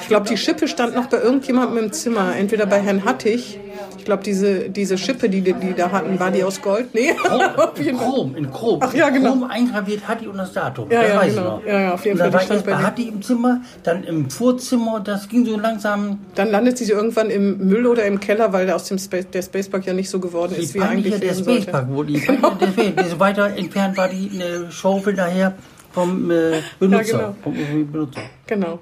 Ich 0.00 0.08
glaube, 0.08 0.28
die 0.28 0.36
Schippe 0.38 0.66
stand 0.66 0.96
noch 0.96 1.06
bei 1.06 1.20
irgendjemandem 1.20 1.84
im 1.84 1.92
Zimmer, 1.92 2.34
entweder 2.36 2.66
bei 2.66 2.80
Herrn 2.80 3.04
Hattig. 3.04 3.60
Ich 3.98 4.04
glaube, 4.04 4.22
diese, 4.22 4.70
diese 4.70 4.98
Schippe, 4.98 5.28
die 5.28 5.40
die 5.40 5.54
die 5.54 5.74
da 5.74 5.90
hatten, 5.90 6.18
war 6.18 6.30
die 6.30 6.44
aus 6.44 6.60
Gold? 6.60 6.94
Nee, 6.94 7.14
Fall. 7.24 7.54
Chrom, 7.96 8.36
in 8.36 8.50
Chrom. 8.50 8.80
Ach 8.82 8.92
ja, 8.94 9.08
genau. 9.10 9.30
Chrom 9.30 9.44
eingraviert 9.44 10.06
Hattie 10.06 10.26
und 10.26 10.36
das 10.36 10.52
Datum. 10.52 10.90
Ja, 10.90 11.02
das 11.02 11.10
ja, 11.10 11.16
weiß 11.16 11.34
genau. 11.34 11.58
ich 11.58 11.64
noch. 11.64 11.72
Ja, 11.72 11.80
ja, 11.80 11.94
auf 11.94 12.04
jeden 12.04 12.18
Fall, 12.18 12.32
war 12.32 12.40
das 12.40 12.58
ich 12.60 12.64
bei. 12.64 12.74
Hattie 12.76 13.08
im 13.08 13.22
Zimmer, 13.22 13.60
dann 13.82 14.04
im 14.04 14.30
Vorzimmer, 14.30 15.00
das 15.00 15.28
ging 15.28 15.44
so 15.46 15.58
langsam. 15.58 16.18
Dann 16.34 16.50
landet 16.50 16.78
sie 16.78 16.90
irgendwann 16.90 17.30
im 17.30 17.58
Müll 17.58 17.86
oder 17.86 18.04
im 18.04 18.20
Keller, 18.20 18.52
weil 18.52 18.66
der 18.66 18.76
aus 18.76 18.84
dem 18.84 18.98
Space, 18.98 19.26
der 19.32 19.42
Spacepark 19.42 19.86
ja 19.86 19.92
nicht 19.92 20.10
so 20.10 20.20
geworden 20.20 20.54
ist, 20.56 20.70
Die 20.70 20.74
wie 20.74 20.78
er 20.82 20.88
eigentlich 20.90 21.20
der. 21.20 21.34
Spacepark, 21.34 21.86
wo 21.90 22.02
die 22.02 22.22
deswegen, 22.60 22.96
diese 22.96 23.18
weiter 23.20 23.46
entfernt 23.56 23.96
war 23.96 24.08
die 24.08 24.30
eine 24.34 24.70
Schaufel 24.70 25.14
daher 25.14 25.54
vom 25.94 26.30
äh, 26.30 26.60
Benutzer. 26.80 27.04
genau. 27.04 27.36
Vom 27.42 27.54
Benutzer. 27.92 28.20
Genau. 28.46 28.78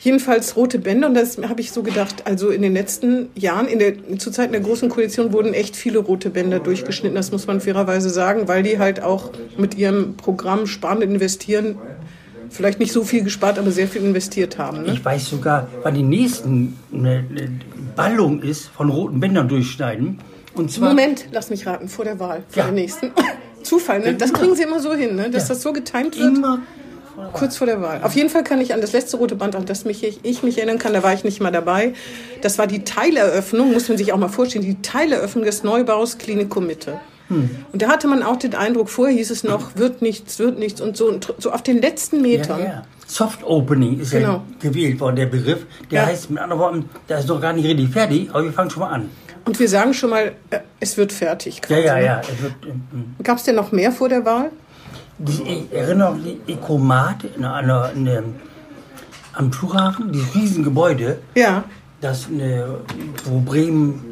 Jedenfalls 0.00 0.56
rote 0.56 0.78
Bänder 0.78 1.08
und 1.08 1.14
das 1.14 1.38
habe 1.38 1.60
ich 1.60 1.72
so 1.72 1.82
gedacht, 1.82 2.26
also 2.26 2.50
in 2.50 2.62
den 2.62 2.72
letzten 2.74 3.28
Jahren, 3.34 3.66
in 3.68 3.78
der, 3.78 4.18
zu 4.18 4.30
Zeiten 4.30 4.52
der 4.52 4.60
Großen 4.60 4.88
Koalition 4.88 5.32
wurden 5.32 5.54
echt 5.54 5.76
viele 5.76 5.98
rote 5.98 6.30
Bänder 6.30 6.58
durchgeschnitten, 6.58 7.14
das 7.16 7.32
muss 7.32 7.46
man 7.46 7.60
fairerweise 7.60 8.10
sagen, 8.10 8.48
weil 8.48 8.62
die 8.62 8.78
halt 8.78 9.02
auch 9.02 9.30
mit 9.56 9.76
ihrem 9.76 10.16
Programm 10.16 10.66
Sparen 10.66 10.98
und 10.98 11.02
Investieren 11.04 11.76
vielleicht 12.50 12.80
nicht 12.80 12.92
so 12.92 13.04
viel 13.04 13.22
gespart, 13.24 13.58
aber 13.58 13.70
sehr 13.70 13.88
viel 13.88 14.02
investiert 14.02 14.58
haben. 14.58 14.82
Ne? 14.82 14.92
Ich 14.94 15.04
weiß 15.04 15.28
sogar, 15.28 15.68
wann 15.82 15.94
die 15.94 16.02
nächsten 16.02 16.78
eine, 16.92 17.24
eine 17.30 17.50
Ballung 17.94 18.42
ist 18.42 18.68
von 18.68 18.88
roten 18.90 19.20
Bändern 19.20 19.48
durchschneiden. 19.48 20.18
Und 20.54 20.72
zwar 20.72 20.88
Moment, 20.88 21.26
lass 21.30 21.50
mich 21.50 21.66
raten, 21.66 21.88
vor 21.88 22.04
der 22.04 22.18
Wahl, 22.18 22.42
vor 22.48 22.62
Ja. 22.62 22.64
der 22.64 22.72
nächsten. 22.72 23.12
Zufall, 23.68 24.00
ne? 24.00 24.14
Das 24.14 24.32
kriegen 24.32 24.54
sie 24.54 24.62
immer 24.62 24.80
so 24.80 24.92
hin, 24.94 25.16
ne? 25.16 25.30
dass 25.30 25.44
Ja. 25.48 25.54
das 25.54 25.62
so 25.62 25.72
getimt 25.72 26.18
wird. 26.18 26.36
immer 26.36 26.60
Kurz 27.32 27.56
vor 27.56 27.66
der 27.66 27.82
Wahl. 27.82 28.00
Auf 28.04 28.14
jeden 28.14 28.28
Fall 28.30 28.44
kann 28.44 28.60
ich 28.60 28.72
an 28.72 28.80
das 28.80 28.92
letzte 28.92 29.16
rote 29.16 29.34
Band, 29.34 29.56
an 29.56 29.66
das 29.66 29.84
mich, 29.84 30.04
ich, 30.04 30.20
ich 30.22 30.44
mich 30.44 30.56
erinnern 30.58 30.78
kann, 30.78 30.92
da 30.92 31.02
war 31.02 31.12
ich 31.14 31.24
nicht 31.24 31.40
mal 31.40 31.50
dabei. 31.50 31.92
Das 32.42 32.58
war 32.58 32.68
die 32.68 32.84
Teileröffnung, 32.84 33.72
muss 33.72 33.88
man 33.88 33.98
sich 33.98 34.12
auch 34.12 34.18
mal 34.18 34.28
vorstellen, 34.28 34.64
die 34.64 34.80
Teileröffnung 34.82 35.44
des 35.44 35.64
Neubaus 35.64 36.18
Klinikum 36.18 36.68
Mitte. 36.68 37.00
Hm. 37.26 37.50
Und 37.72 37.82
da 37.82 37.88
hatte 37.88 38.06
man 38.06 38.22
auch 38.22 38.36
den 38.36 38.54
Eindruck, 38.54 38.88
vorher 38.88 39.16
hieß 39.16 39.32
es 39.32 39.42
noch, 39.42 39.74
wird 39.74 40.00
nichts, 40.00 40.38
wird 40.38 40.60
nichts 40.60 40.80
und 40.80 40.96
so. 40.96 41.06
Und 41.08 41.34
so 41.38 41.50
auf 41.50 41.62
den 41.62 41.80
letzten 41.82 42.22
Metern. 42.22 42.60
Ja, 42.60 42.64
ja. 42.66 42.82
Soft 43.08 43.42
Opening 43.42 43.98
ist 43.98 44.12
ja 44.12 44.20
Genau. 44.20 44.42
gewählt 44.60 45.00
worden, 45.00 45.16
der 45.16 45.26
Begriff. 45.26 45.66
Der 45.90 46.02
Ja. 46.02 46.06
heißt 46.06 46.30
mit 46.30 46.38
anderen 46.40 46.60
Worten, 46.62 46.90
da 47.08 47.18
ist 47.18 47.26
noch 47.28 47.40
gar 47.40 47.52
nicht 47.52 47.64
richtig 47.66 47.88
fertig, 47.88 48.28
aber 48.30 48.44
wir 48.44 48.52
fangen 48.52 48.70
schon 48.70 48.80
mal 48.82 48.90
an. 48.90 49.10
Und 49.48 49.58
wir 49.58 49.68
sagen 49.70 49.94
schon 49.94 50.10
mal, 50.10 50.32
äh, 50.50 50.58
es 50.78 50.98
wird 50.98 51.10
fertig. 51.10 51.56
Ja, 51.56 51.60
quasi, 51.68 51.86
ja, 51.86 51.94
ne? 51.94 52.04
ja. 52.04 52.20
Wird, 52.42 52.52
ähm, 52.66 53.14
Gab 53.22 53.38
es 53.38 53.44
denn 53.44 53.54
noch 53.54 53.72
mehr 53.72 53.92
vor 53.92 54.10
der 54.10 54.26
Wahl? 54.26 54.50
die, 55.16 55.42
ich 55.42 55.72
erinnere 55.72 56.14
mich, 56.14 56.36
die 56.46 56.52
Ecomat 56.52 57.24
in 57.34 57.46
einer, 57.46 57.90
in 57.94 58.06
einem, 58.06 58.34
am 59.32 59.50
Flughafen, 59.50 60.12
dieses 60.12 60.34
Riesengebäude, 60.34 61.18
Ja. 61.34 61.64
das 62.02 62.26
eine, 62.28 62.80
wo 63.24 63.40
Bremen 63.40 64.04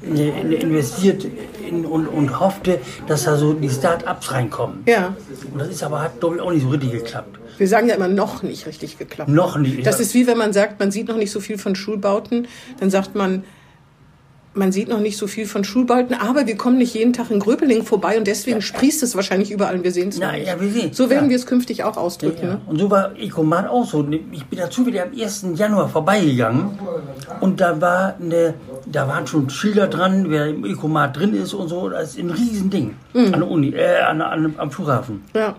investiert 0.00 1.26
in, 1.68 1.84
und, 1.84 2.06
und 2.06 2.40
hoffte, 2.40 2.80
dass 3.06 3.24
da 3.24 3.36
so 3.36 3.52
die 3.52 3.68
Start-ups 3.68 4.32
reinkommen. 4.32 4.82
Ja. 4.86 5.14
Und 5.52 5.58
das 5.58 5.68
ist 5.68 5.82
aber, 5.82 6.00
hat 6.00 6.20
glaube 6.20 6.36
ich 6.36 6.40
auch 6.40 6.52
nicht 6.52 6.62
so 6.62 6.70
richtig 6.70 6.92
geklappt. 6.92 7.38
Wir 7.58 7.68
sagen 7.68 7.86
ja 7.88 7.96
immer 7.96 8.08
noch 8.08 8.42
nicht 8.42 8.66
richtig 8.66 8.96
geklappt. 8.98 9.28
Noch 9.28 9.58
nicht. 9.58 9.86
Das 9.86 10.00
ist 10.00 10.14
wie 10.14 10.26
wenn 10.26 10.38
man 10.38 10.54
sagt, 10.54 10.80
man 10.80 10.90
sieht 10.90 11.08
noch 11.08 11.16
nicht 11.16 11.30
so 11.30 11.40
viel 11.40 11.58
von 11.58 11.76
Schulbauten, 11.76 12.48
dann 12.80 12.90
sagt 12.90 13.14
man, 13.14 13.44
man 14.54 14.72
sieht 14.72 14.88
noch 14.88 15.00
nicht 15.00 15.16
so 15.18 15.26
viel 15.26 15.46
von 15.46 15.64
Schulbauten, 15.64 16.14
aber 16.14 16.46
wir 16.46 16.56
kommen 16.56 16.78
nicht 16.78 16.94
jeden 16.94 17.12
Tag 17.12 17.30
in 17.30 17.40
Gröpeling 17.40 17.82
vorbei 17.84 18.16
und 18.18 18.26
deswegen 18.26 18.62
sprießt 18.62 19.02
es 19.02 19.16
wahrscheinlich 19.16 19.50
überall 19.50 19.74
und 19.74 19.84
wir 19.84 19.90
sehen 19.92 20.10
es 20.10 20.18
nicht. 20.18 20.46
ja, 20.46 20.60
wir 20.60 20.70
sehen 20.70 20.92
So 20.92 21.10
werden 21.10 21.24
ja. 21.24 21.30
wir 21.30 21.36
es 21.36 21.46
künftig 21.46 21.82
auch 21.84 21.96
ausdrücken. 21.96 22.42
Ja, 22.42 22.54
Ne? 22.54 22.60
Und 22.66 22.78
so 22.78 22.90
war 22.90 23.16
Ecoman 23.18 23.66
auch 23.66 23.84
so. 23.84 24.06
Ich 24.32 24.44
bin 24.46 24.58
dazu 24.58 24.86
wieder 24.86 25.02
am 25.04 25.10
1. 25.18 25.46
Januar 25.56 25.88
vorbeigegangen 25.88 26.78
und 27.40 27.60
da 27.60 27.80
war 27.80 28.14
eine, 28.20 28.54
da 28.86 29.08
waren 29.08 29.26
schon 29.26 29.50
Schilder 29.50 29.88
dran, 29.88 30.26
wer 30.30 30.46
im 30.48 30.64
Ecoman 30.64 31.12
drin 31.12 31.34
ist 31.34 31.54
und 31.54 31.68
so. 31.68 31.88
Das 31.88 32.10
ist 32.10 32.18
ein 32.18 32.30
Riesending 32.30 32.94
Mhm. 33.12 33.34
an 33.34 33.40
der 33.40 33.50
Uni, 33.50 33.68
äh, 33.74 34.00
an, 34.00 34.20
an, 34.20 34.54
am 34.58 34.70
Flughafen. 34.70 35.22
Ja. 35.34 35.54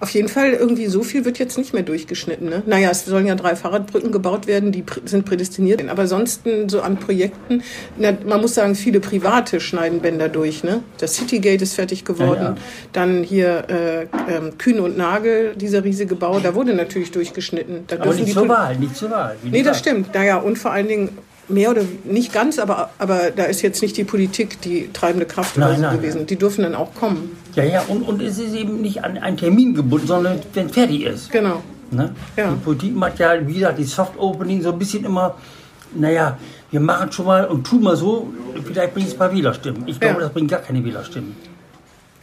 Auf 0.00 0.10
jeden 0.10 0.28
Fall, 0.28 0.52
irgendwie 0.52 0.86
so 0.86 1.02
viel 1.02 1.24
wird 1.24 1.38
jetzt 1.38 1.56
nicht 1.58 1.72
mehr 1.72 1.82
durchgeschnitten. 1.82 2.48
Ne? 2.48 2.62
Naja, 2.66 2.90
es 2.90 3.04
sollen 3.04 3.26
ja 3.26 3.34
drei 3.34 3.56
Fahrradbrücken 3.56 4.12
gebaut 4.12 4.46
werden, 4.46 4.72
die 4.72 4.82
prä- 4.82 5.06
sind 5.06 5.24
prädestiniert. 5.24 5.86
Aber 5.88 6.02
ansonsten 6.02 6.68
so 6.68 6.80
an 6.82 6.98
Projekten, 6.98 7.62
na, 7.98 8.12
man 8.26 8.40
muss 8.40 8.54
sagen, 8.54 8.74
viele 8.74 9.00
Private 9.00 9.60
schneiden 9.60 10.00
Bänder 10.00 10.28
durch. 10.28 10.64
Ne? 10.64 10.82
Das 10.98 11.14
Citygate 11.14 11.62
ist 11.62 11.74
fertig 11.74 12.04
geworden. 12.04 12.42
Ja, 12.42 12.48
ja. 12.50 12.56
Dann 12.92 13.22
hier 13.22 13.64
äh, 13.68 14.02
ähm, 14.32 14.58
Kühne 14.58 14.82
und 14.82 14.96
Nagel, 14.96 15.54
dieser 15.56 15.84
riesige 15.84 16.14
Bau, 16.14 16.40
da 16.40 16.54
wurde 16.54 16.74
natürlich 16.74 17.10
durchgeschnitten. 17.10 17.84
Da 17.86 17.96
Aber 17.96 18.14
nicht 18.14 18.32
zur 18.32 18.48
Wahl, 18.48 18.76
nicht 18.76 18.96
zur 18.96 19.10
Wahl. 19.10 19.36
Nee, 19.42 19.62
das 19.62 19.78
stimmt. 19.78 20.14
Naja, 20.14 20.36
und 20.38 20.58
vor 20.58 20.72
allen 20.72 20.88
Dingen 20.88 21.10
mehr 21.48 21.70
oder 21.70 21.82
nicht 22.04 22.32
ganz, 22.32 22.58
aber, 22.58 22.90
aber 22.98 23.30
da 23.34 23.44
ist 23.44 23.62
jetzt 23.62 23.82
nicht 23.82 23.96
die 23.96 24.04
Politik 24.04 24.60
die 24.62 24.90
treibende 24.92 25.26
Kraft 25.26 25.58
Nein, 25.58 25.76
so 25.76 25.82
nein, 25.82 25.96
gewesen. 25.96 26.26
Die 26.26 26.36
dürfen 26.36 26.62
dann 26.62 26.74
auch 26.74 26.94
kommen. 26.94 27.36
Ja, 27.56 27.64
ja, 27.64 27.82
und, 27.88 28.02
und 28.02 28.20
es 28.20 28.38
ist 28.38 28.54
eben 28.54 28.80
nicht 28.80 29.04
an 29.04 29.16
einen 29.18 29.36
Termin 29.36 29.74
gebunden, 29.74 30.06
sondern 30.06 30.40
wenn 30.54 30.66
es 30.66 30.72
fertig 30.72 31.02
ist. 31.04 31.30
Genau. 31.30 31.62
Ne? 31.90 32.14
Ja. 32.36 32.50
Die 32.50 32.56
Politik 32.64 32.94
macht 32.96 33.18
ja, 33.18 33.46
wie 33.46 33.54
gesagt, 33.54 33.78
die 33.78 33.84
Soft 33.84 34.18
Opening 34.18 34.62
so 34.62 34.72
ein 34.72 34.78
bisschen 34.78 35.04
immer, 35.04 35.36
naja, 35.94 36.36
wir 36.70 36.80
machen 36.80 37.12
schon 37.12 37.26
mal 37.26 37.46
und 37.46 37.64
tun 37.64 37.82
mal 37.82 37.96
so, 37.96 38.32
vielleicht 38.64 38.94
bringt 38.94 39.06
es 39.08 39.14
ein 39.14 39.18
paar 39.18 39.32
Wählerstimmen. 39.32 39.84
Ich 39.86 40.00
glaube, 40.00 40.16
Ja. 40.16 40.20
das 40.22 40.32
bringt 40.32 40.50
gar 40.50 40.60
keine 40.60 40.84
Wählerstimmen. 40.84 41.36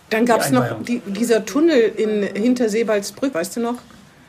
Dann 0.10 0.26
gab 0.26 0.42
es 0.42 0.52
noch 0.52 0.66
die, 0.84 1.02
dieser 1.06 1.46
Tunnel 1.46 1.80
in, 1.96 2.24
hinter 2.24 2.68
Seebaldsbrück, 2.68 3.34
weißt 3.34 3.56
du 3.56 3.62
noch? 3.62 3.76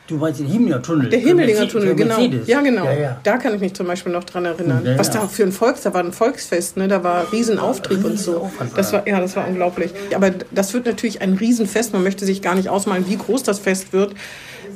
Du 0.07 0.17
meinst 0.17 0.39
den 0.41 0.47
Himmlinger 0.47 0.81
Tunnel? 0.81 1.09
Der 1.09 1.19
Mercedes- 1.19 1.71
Tunnel, 1.71 1.87
für 1.89 1.95
genau. 1.95 2.17
Mercedes. 2.17 2.47
Ja, 2.47 2.59
genau. 2.61 2.83
Ja, 2.85 2.93
ja. 2.93 3.19
Da 3.23 3.37
kann 3.37 3.55
ich 3.55 3.61
mich 3.61 3.73
zum 3.73 3.87
Beispiel 3.87 4.11
noch 4.11 4.25
dran 4.25 4.43
erinnern. 4.45 4.81
Ja, 4.85 4.99
Was 4.99 5.09
da 5.11 5.27
für 5.27 5.43
ein 5.43 5.53
Volks, 5.53 5.81
da 5.83 5.93
war 5.93 6.03
ein 6.03 6.11
Volksfest, 6.11 6.75
ne? 6.75 6.89
da 6.89 7.03
war 7.05 7.31
Riesenauftrieb 7.31 8.03
und 8.03 8.19
so. 8.19 8.51
Das 8.75 8.91
war, 8.91 9.07
ja, 9.07 9.21
das 9.21 9.35
war 9.37 9.47
unglaublich. 9.47 9.91
Aber 10.13 10.31
das 10.51 10.73
wird 10.73 10.85
natürlich 10.85 11.21
ein 11.21 11.35
Riesenfest. 11.35 11.93
Man 11.93 12.03
möchte 12.03 12.25
sich 12.25 12.41
gar 12.41 12.55
nicht 12.55 12.67
ausmalen, 12.67 13.05
wie 13.07 13.15
groß 13.17 13.43
das 13.43 13.59
Fest 13.59 13.93
wird, 13.93 14.13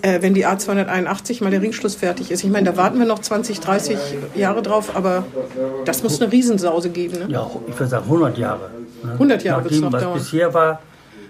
äh, 0.01 0.21
wenn 0.21 0.33
die 0.33 0.45
A281 0.47 1.43
mal 1.43 1.49
der 1.51 1.61
Ringschluss 1.61 1.95
fertig 1.95 2.31
ist. 2.31 2.43
Ich 2.45 2.49
meine, 2.49 2.71
da 2.71 2.77
warten 2.77 2.97
wir 2.97 3.05
noch 3.05 3.19
20, 3.19 3.59
30 3.59 3.97
Jahre 4.35 4.61
drauf, 4.61 4.95
aber 4.95 5.25
das 5.83 6.03
muss 6.03 6.21
eine 6.21 6.31
Riesensause 6.31 6.89
geben. 6.89 7.19
Ne? 7.19 7.25
Ja, 7.27 7.49
ich 7.67 7.73
würde 7.77 7.89
sagen 7.89 8.05
100 8.05 8.37
Jahre. 8.37 8.69
Ne? 9.03 9.11
100 9.13 9.43
Jahre 9.43 9.63
wird's 9.65 9.75
dem, 9.75 9.83
noch 9.83 9.91
was 9.93 10.03
dauern. 10.03 10.17
bisher 10.19 10.53
war, 10.53 10.79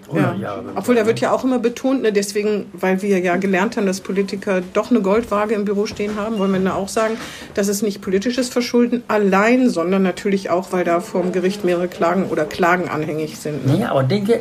100 0.08 0.34
Ja. 0.36 0.40
Jahre. 0.40 0.64
Obwohl 0.74 0.94
da 0.94 1.06
wird 1.06 1.20
ja 1.20 1.32
auch 1.32 1.44
immer 1.44 1.58
betont, 1.58 2.02
ne, 2.02 2.12
deswegen, 2.12 2.66
weil 2.72 3.00
wir 3.02 3.18
ja 3.18 3.36
gelernt 3.36 3.76
haben, 3.76 3.86
dass 3.86 4.00
Politiker 4.00 4.62
doch 4.72 4.90
eine 4.90 5.00
Goldwaage 5.00 5.54
im 5.54 5.64
Büro 5.64 5.86
stehen 5.86 6.16
haben, 6.16 6.38
wollen 6.38 6.52
wir 6.52 6.60
da 6.60 6.74
auch 6.74 6.88
sagen, 6.88 7.16
dass 7.54 7.68
es 7.68 7.82
nicht 7.82 8.00
politisches 8.00 8.48
Verschulden 8.48 9.02
allein, 9.08 9.70
sondern 9.70 10.02
natürlich 10.02 10.50
auch, 10.50 10.72
weil 10.72 10.84
da 10.84 11.00
vor 11.00 11.22
dem 11.22 11.32
Gericht 11.32 11.64
mehrere 11.64 11.88
Klagen 11.88 12.24
oder 12.24 12.44
Klagen 12.44 12.88
anhängig 12.88 13.38
sind. 13.38 13.66
Ne? 13.66 13.74
Naja, 13.74 13.90
aber 13.90 14.02
denke, 14.02 14.40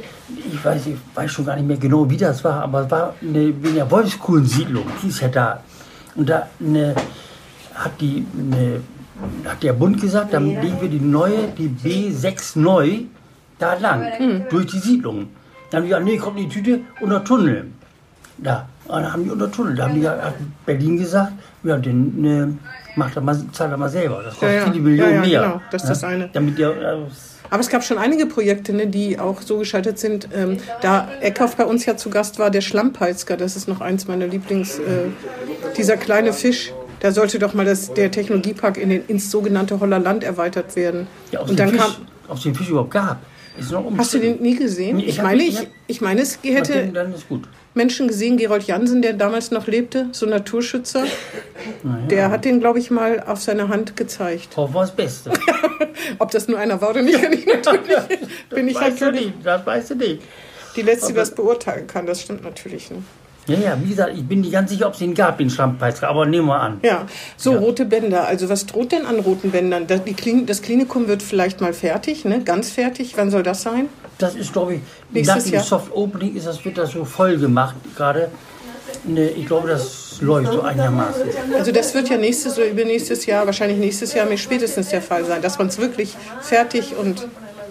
ich 0.51 0.63
weiß, 0.63 0.87
ich 0.87 0.95
weiß 1.15 1.31
schon 1.31 1.45
gar 1.45 1.55
nicht 1.55 1.67
mehr 1.67 1.77
genau, 1.77 2.09
wie 2.09 2.17
das 2.17 2.43
war, 2.43 2.63
aber 2.63 2.85
es 2.85 2.91
war 2.91 3.15
eine, 3.21 3.45
in 3.45 3.75
der 3.75 3.89
Wolfskuhlensiedlung, 3.89 4.85
die 5.03 5.07
ist 5.07 5.21
ja 5.21 5.27
da. 5.27 5.63
Und 6.15 6.29
da 6.29 6.47
eine, 6.59 6.95
hat, 7.75 7.91
die, 8.01 8.25
eine, 8.37 8.81
hat 9.45 9.61
der 9.61 9.73
Bund 9.73 10.01
gesagt, 10.01 10.33
dann 10.33 10.47
legen 10.47 10.77
wir 10.81 10.89
die 10.89 10.99
neue, 10.99 11.47
die 11.57 11.69
B6 11.69 12.59
neu, 12.59 12.99
da 13.59 13.73
lang, 13.75 14.45
durch 14.49 14.67
die 14.67 14.79
Siedlung. 14.79 15.27
Dann 15.69 15.79
haben 15.79 15.83
die 15.83 15.89
gesagt, 15.89 16.05
nee, 16.05 16.17
kommt 16.17 16.37
in 16.39 16.49
die 16.49 16.53
Tüte, 16.55 16.79
unter 17.01 17.23
Tunnel. 17.23 17.67
Da, 18.37 18.67
und 18.85 19.01
dann 19.01 19.11
haben 19.13 19.23
die 19.23 19.29
unter 19.31 19.51
Tunnel. 19.51 19.75
Da 19.75 19.85
haben 19.85 19.95
die 19.99 20.07
hat 20.07 20.35
Berlin 20.65 20.97
gesagt, 20.97 21.33
ja, 21.63 21.77
den 21.77 22.21
ne, 22.21 22.57
macht 22.95 23.15
er 23.15 23.21
mal, 23.21 23.37
zahlt 23.51 23.71
er 23.71 23.77
mal 23.77 23.89
selber. 23.89 24.21
Das 24.23 24.33
kostet 24.35 24.53
Ja, 24.55 24.65
viele 24.71 24.79
Millionen 24.83 25.09
Ja, 25.09 25.15
ja, 25.15 25.21
mehr. 25.21 25.41
genau. 25.41 25.61
Das 25.71 25.83
ist 25.83 25.89
das 25.89 26.03
eine. 26.03 26.29
Damit 26.31 26.57
der, 26.57 26.69
äh, 26.69 26.97
Aber 27.49 27.59
es 27.59 27.69
gab 27.69 27.83
schon 27.83 27.97
einige 27.97 28.25
Projekte, 28.27 28.73
ne, 28.73 28.87
die 28.87 29.19
auch 29.19 29.41
so 29.41 29.57
gescheitert 29.57 29.97
sind. 29.99 30.29
Ähm, 30.33 30.57
da 30.81 31.07
Eckhoff 31.21 31.55
bei 31.57 31.65
uns 31.65 31.85
ja 31.85 31.97
zu 31.97 32.09
Gast 32.09 32.39
war, 32.39 32.49
der 32.51 32.61
Schlammpeitzger, 32.61 33.35
das 33.37 33.55
ist 33.55 33.67
noch 33.67 33.81
eins 33.81 34.07
meiner 34.07 34.27
Lieblings, 34.27 34.79
äh, 34.79 35.09
dieser 35.75 35.97
kleine 35.97 36.31
Fisch. 36.31 36.73
Da 36.99 37.11
sollte 37.11 37.37
doch 37.39 37.53
mal 37.53 37.65
das, 37.65 37.93
der 37.93 38.09
Technologiepark 38.09 38.77
in 38.77 38.89
den, 38.89 39.05
ins 39.07 39.29
sogenannte 39.29 39.79
Hollerland 39.79 40.23
erweitert 40.23 40.75
werden. 40.75 41.07
ja, 41.31 41.45
Fisch, 41.45 41.57
kam, 41.77 41.91
aus 42.27 42.41
dem 42.41 42.55
Fisch 42.55 42.69
überhaupt 42.69 42.91
gab. 42.91 43.17
Ist 43.57 43.71
noch 43.71 43.85
Hast 43.97 44.13
du 44.13 44.19
den 44.19 44.41
nie 44.41 44.55
gesehen? 44.55 44.97
Nee, 44.97 45.03
ich 45.03 45.17
Ich 45.17 45.21
meine, 45.21 45.43
ich, 45.43 45.55
ja. 45.55 45.67
ich 45.87 46.01
meine, 46.01 46.21
es 46.21 46.39
hätte 46.43 46.87
dann 46.87 47.13
ist 47.13 47.27
gut. 47.27 47.47
Menschen 47.73 48.07
gesehen, 48.07 48.37
Gerold 48.37 48.63
Jansen, 48.63 49.01
der 49.01 49.13
damals 49.13 49.51
noch 49.51 49.67
lebte, 49.67 50.07
so 50.11 50.25
Naturschützer, 50.25 51.05
der 52.09 52.31
hat 52.31 52.43
den, 52.43 52.59
glaube 52.59 52.79
ich, 52.79 52.89
mal 52.89 53.21
auf 53.21 53.39
seine 53.39 53.69
Hand 53.69 53.95
gezeigt. 53.95 54.57
Hoffen 54.57 54.73
wir 54.73 54.81
das 54.81 54.95
Beste. 54.95 55.31
Ob 56.19 56.31
das 56.31 56.47
nur 56.47 56.57
einer 56.57 56.81
war 56.81 56.89
oder 56.89 57.03
nicht, 57.03 57.21
kann 57.21 57.33
ich 57.33 57.45
natürlich, 57.45 58.19
bin 58.49 58.67
ich 58.67 58.79
natürlich 58.79 59.25
nicht, 59.27 59.33
das 59.43 59.65
weißt 59.65 59.91
du 59.91 59.95
nicht. 59.95 60.21
die 60.75 60.81
Letzte, 60.81 61.09
die 61.09 61.13
das 61.13 61.33
beurteilen 61.33 61.85
kann. 61.87 62.07
Das 62.07 62.21
stimmt 62.21 62.43
natürlich. 62.43 62.89
Ne? 62.89 63.03
Ja, 63.47 63.57
ja, 63.57 63.77
wie 63.81 63.89
gesagt, 63.89 64.11
ich 64.15 64.23
bin 64.27 64.41
nicht 64.41 64.51
ganz 64.51 64.69
sicher, 64.71 64.87
ob 64.87 64.93
es 64.93 64.99
den 64.99 65.13
gab, 65.13 65.37
den 65.37 65.49
Schlammpeitzger, 65.49 66.09
aber 66.09 66.25
nehmen 66.25 66.47
wir 66.47 66.59
an. 66.59 66.79
Ja, 66.83 67.05
so 67.37 67.53
Ja. 67.53 67.59
rote 67.59 67.85
Bänder. 67.85 68.27
Also 68.27 68.49
was 68.49 68.65
droht 68.65 68.91
denn 68.91 69.05
an 69.05 69.19
roten 69.19 69.51
Bändern? 69.51 69.87
Das, 69.87 70.03
die 70.03 70.13
Klin 70.13 70.45
das 70.45 70.61
Klinikum 70.61 71.07
wird 71.07 71.23
vielleicht 71.23 71.61
mal 71.61 71.73
fertig, 71.73 72.25
ne? 72.25 72.41
ganz 72.43 72.71
fertig. 72.71 73.13
Wann 73.15 73.31
soll 73.31 73.43
das 73.43 73.61
sein? 73.61 73.87
Das 74.17 74.35
ist, 74.35 74.51
glaube 74.51 74.75
ich, 74.75 74.81
Nächstes 75.11 75.35
nach 75.37 75.43
dem 75.43 75.53
Jahr. 75.53 75.63
Soft 75.63 75.93
Opening 75.95 76.35
ist 76.35 76.45
das, 76.47 76.63
wird 76.65 76.77
das 76.77 76.91
so 76.91 77.05
voll 77.05 77.37
gemacht 77.37 77.75
gerade. 77.95 78.29
Ne, 79.03 79.29
ich 79.29 79.45
glaube, 79.45 79.67
das 79.69 80.19
läuft 80.21 80.51
so 80.51 80.61
einigermaßen. 80.61 81.21
Also 81.57 81.71
das 81.71 81.93
wird 81.93 82.09
ja 82.09 82.17
nächstes 82.17 82.57
oder 82.57 82.67
übernächstes 82.67 83.25
Jahr, 83.25 83.45
wahrscheinlich 83.45 83.77
nächstes 83.77 84.13
Jahr 84.13 84.25
mir 84.25 84.37
spätestens 84.37 84.89
der 84.89 85.01
Fall 85.01 85.23
sein, 85.25 85.41
dass 85.41 85.57
man 85.57 85.67
es 85.67 85.77
wirklich 85.77 86.15
fertig 86.41 86.95
und 86.99 87.27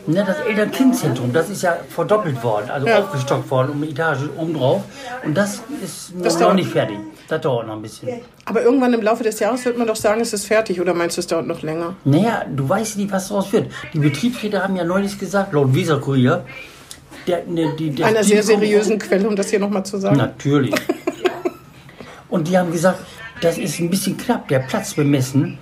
Ne, 0.09 0.25
das 0.25 0.37
Eltern-Kind-Zentrum, 0.47 1.33
das 1.33 1.51
ist 1.51 1.63
ja 1.63 1.77
verdoppelt 1.89 2.41
worden, 2.45 2.71
also 2.71 2.87
Ja. 2.87 3.01
aufgestockt 3.01 3.51
worden, 3.51 3.71
um 3.73 3.83
eine 3.83 3.91
Etage 3.91 4.21
obendrauf. 4.37 4.83
Und 5.25 5.35
das 5.37 5.61
ist 5.83 6.13
Das 6.23 6.35
noch 6.35 6.41
dauert. 6.43 6.55
nicht 6.57 6.71
fertig. 6.71 6.97
Das 7.29 7.41
dauert 7.41 7.67
noch 7.67 7.75
ein 7.75 7.83
bisschen. 7.83 8.09
aber 8.45 8.63
irgendwann 8.63 8.93
im 8.95 9.03
Laufe 9.03 9.25
des 9.25 9.41
Jahres 9.41 9.65
wird 9.65 9.77
man 9.79 9.87
doch 9.89 9.97
sagen, 9.97 10.21
es 10.21 10.33
ist 10.33 10.47
fertig 10.47 10.81
oder 10.81 10.95
meinst 10.95 11.17
du, 11.17 11.21
es 11.21 11.27
dauert 11.27 11.47
noch 11.49 11.61
länger? 11.63 11.97
Naja, 12.05 12.45
du 12.49 12.69
weißt 12.69 12.99
nicht, 12.99 13.11
was 13.11 13.29
daraus 13.29 13.53
wird. 13.53 13.73
Die 13.93 13.99
Betriebsräte 13.99 14.63
haben 14.63 14.77
ja 14.77 14.85
neulich 14.85 15.19
gesagt, 15.19 15.53
laut 15.53 15.75
Weserkurier, 15.75 16.45
der, 17.27 17.45
ne, 17.47 17.75
die, 17.77 17.93
das 17.93 18.07
Einer 18.07 18.23
sehr 18.23 18.45
seriösen 18.45 19.01
Quelle, 19.01 19.27
um 19.27 19.35
das 19.35 19.51
hier 19.51 19.59
nochmal 19.59 19.85
zu 19.85 19.99
sagen. 19.99 20.17
Natürlich. 20.17 20.73
Und 22.29 22.47
die 22.49 22.57
haben 22.57 22.71
gesagt, 22.71 23.01
das 23.41 23.59
ist 23.59 23.79
ein 23.81 23.91
bisschen 23.91 24.17
knapp, 24.17 24.47
der 24.49 24.61
Platz 24.61 24.95
bemessen. 24.95 25.59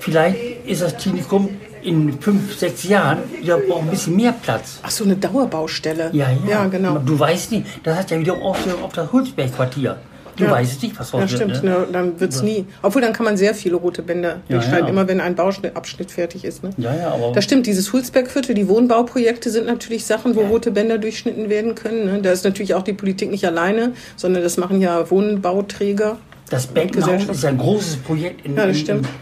Vielleicht 0.00 0.66
ist 0.66 0.82
das 0.82 0.96
Klinikum 0.96 1.48
in 1.82 2.20
fünf, 2.20 2.56
sechs 2.58 2.84
Jahren 2.84 3.18
wieder 3.40 3.58
braucht 3.58 3.82
ein 3.82 3.90
bisschen 3.90 4.16
mehr 4.16 4.32
Platz. 4.32 4.78
Ach 4.82 4.90
so, 4.90 5.04
eine 5.04 5.16
Dauerbaustelle. 5.16 6.10
Ja, 6.12 6.28
ja. 6.30 6.50
Ja, 6.50 6.66
genau. 6.66 6.98
Du 6.98 7.18
weißt 7.18 7.52
nicht, 7.52 7.66
das 7.82 7.96
hat 7.98 8.10
ja 8.10 8.18
wieder 8.18 8.34
Auswirkungen 8.34 8.84
auf 8.84 8.92
das 8.92 9.10
Hulsberg-Quartier. 9.12 9.96
Du 10.36 10.44
Ja. 10.44 10.52
weißt 10.52 10.82
nicht, 10.82 10.98
was 10.98 11.12
Ja, 11.12 11.18
raus 11.18 11.30
stimmt. 11.30 11.52
wird. 11.54 11.64
Ne? 11.64 11.70
Ne? 11.70 11.86
Dann 11.92 12.18
wird 12.20 12.32
es 12.32 12.42
nie. 12.42 12.64
Obwohl, 12.82 13.02
dann 13.02 13.12
kann 13.12 13.24
man 13.26 13.36
sehr 13.36 13.54
viele 13.54 13.76
rote 13.76 14.00
Bänder 14.02 14.36
Ja, 14.48 14.56
durchschneiden, 14.56 14.86
ja. 14.86 14.90
immer 14.92 15.06
wenn 15.06 15.20
ein 15.20 15.34
Bauabschnitt 15.34 16.10
fertig 16.10 16.44
ist. 16.44 16.62
Ne? 16.62 16.70
Ja, 16.78 16.94
ja, 16.94 17.10
aber 17.12 17.32
Das 17.32 17.44
stimmt, 17.44 17.66
dieses 17.66 17.92
Hulsbergviertel, 17.92 18.54
die 18.54 18.66
Wohnbauprojekte 18.68 19.50
sind 19.50 19.66
natürlich 19.66 20.06
Sachen, 20.06 20.34
wo 20.36 20.40
rote 20.40 20.70
Bänder 20.70 20.96
durchschnitten 20.98 21.50
werden 21.50 21.74
können. 21.74 22.06
Ne? 22.06 22.22
Da 22.22 22.30
ist 22.32 22.44
natürlich 22.44 22.74
auch 22.74 22.82
die 22.84 22.92
Politik 22.94 23.30
nicht 23.30 23.44
alleine, 23.44 23.92
sondern 24.16 24.42
das 24.42 24.56
machen 24.56 24.80
ja 24.80 25.10
Wohnbauträger. 25.10 26.16
das 26.48 26.68
Gesellschaft. 26.72 27.30
ist 27.30 27.42
ja 27.42 27.48
ein 27.50 27.58
großes 27.58 27.96
Projekt. 27.98 28.44
In, 28.46 28.56
Ja, 28.56 28.66
das 28.66 28.76
in- 28.78 28.82
stimmt. 28.82 29.06
In, 29.06 29.12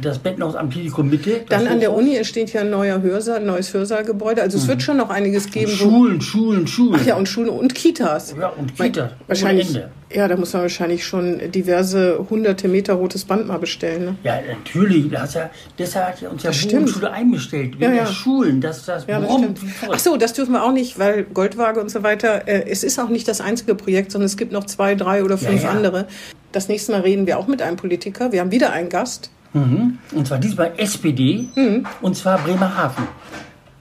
das 0.00 0.18
Bettenhaus 0.18 0.54
am 0.56 0.70
Klinikum 0.70 1.08
Mitte. 1.08 1.42
das 1.48 1.58
Dann 1.62 1.72
an 1.72 1.80
der. 1.80 1.92
Uni 1.94 2.16
entsteht 2.16 2.52
ja 2.52 2.62
ein 2.62 2.70
neuer 2.70 3.00
Hörsaal, 3.02 3.36
ein 3.38 3.46
neues 3.46 3.72
Hörsaalgebäude. 3.72 4.42
Also 4.42 4.58
es 4.58 4.66
wird 4.66 4.82
schon 4.82 4.96
noch 4.96 5.10
einiges 5.10 5.50
geben. 5.50 5.70
wo- 5.72 5.76
Schulen, 5.76 6.20
Schulen, 6.20 6.66
Schulen. 6.66 7.00
Ach 7.00 7.06
ja, 7.06 7.16
und 7.16 7.28
Schulen 7.28 7.48
und 7.50 7.74
Kitas. 7.74 8.34
Ja, 8.38 8.48
und 8.48 8.76
Kita. 8.76 9.10
Wahrscheinlich. 9.26 9.78
Ja, 10.12 10.28
da 10.28 10.36
muss 10.36 10.52
man 10.52 10.62
wahrscheinlich 10.62 11.04
schon 11.04 11.40
diverse 11.50 12.24
hunderte 12.30 12.68
Meter 12.68 12.94
rotes 12.94 13.24
Band 13.24 13.48
mal 13.48 13.58
bestellen. 13.58 14.04
Ne? 14.04 14.16
Ja, 14.22 14.38
natürlich. 14.46 15.10
Das 15.10 15.34
ja, 15.34 15.50
deshalb 15.76 16.06
hat 16.08 16.20
ja 16.20 16.28
uns 16.28 16.42
ja 16.44 16.50
Das. 16.50 16.58
Schule 16.60 17.10
einbestellt. 17.10 17.80
Wegen 17.80 17.82
Ja, 17.82 18.02
ja. 18.02 18.06
Schulen, 18.06 18.60
dass 18.60 18.84
das 18.84 19.06
Ja, 19.08 19.18
das 19.18 19.28
brummt. 19.28 19.58
Ach 19.90 19.98
so, 19.98 20.16
das 20.16 20.32
dürfen 20.32 20.52
wir 20.52 20.62
auch 20.62 20.72
nicht, 20.72 20.98
weil 21.00 21.24
Goldwaage 21.24 21.80
und 21.80 21.90
so 21.90 22.02
weiter. 22.04 22.46
Äh, 22.46 22.68
es 22.68 22.84
ist 22.84 22.98
auch 23.00 23.08
nicht 23.08 23.26
das 23.26 23.40
einzige 23.40 23.74
Projekt, 23.74 24.12
sondern 24.12 24.26
es 24.26 24.36
gibt 24.36 24.52
noch 24.52 24.64
zwei, 24.64 24.94
drei 24.94 25.24
oder 25.24 25.36
fünf 25.36 25.64
ja. 25.64 25.70
andere. 25.70 26.06
Das 26.52 26.68
nächste 26.68 26.92
Mal 26.92 27.00
reden 27.00 27.26
wir 27.26 27.38
auch 27.38 27.48
mit 27.48 27.60
einem 27.60 27.76
Politiker. 27.76 28.30
Wir 28.30 28.40
haben 28.40 28.52
wieder 28.52 28.72
einen 28.72 28.90
Gast. 28.90 29.30
Mhm. 29.54 29.98
Und 30.12 30.26
zwar 30.26 30.38
diesmal 30.38 30.72
SPD 30.76 31.48
Mhm. 31.54 31.86
und 32.02 32.16
zwar 32.16 32.38
Bremerhaven. 32.38 33.04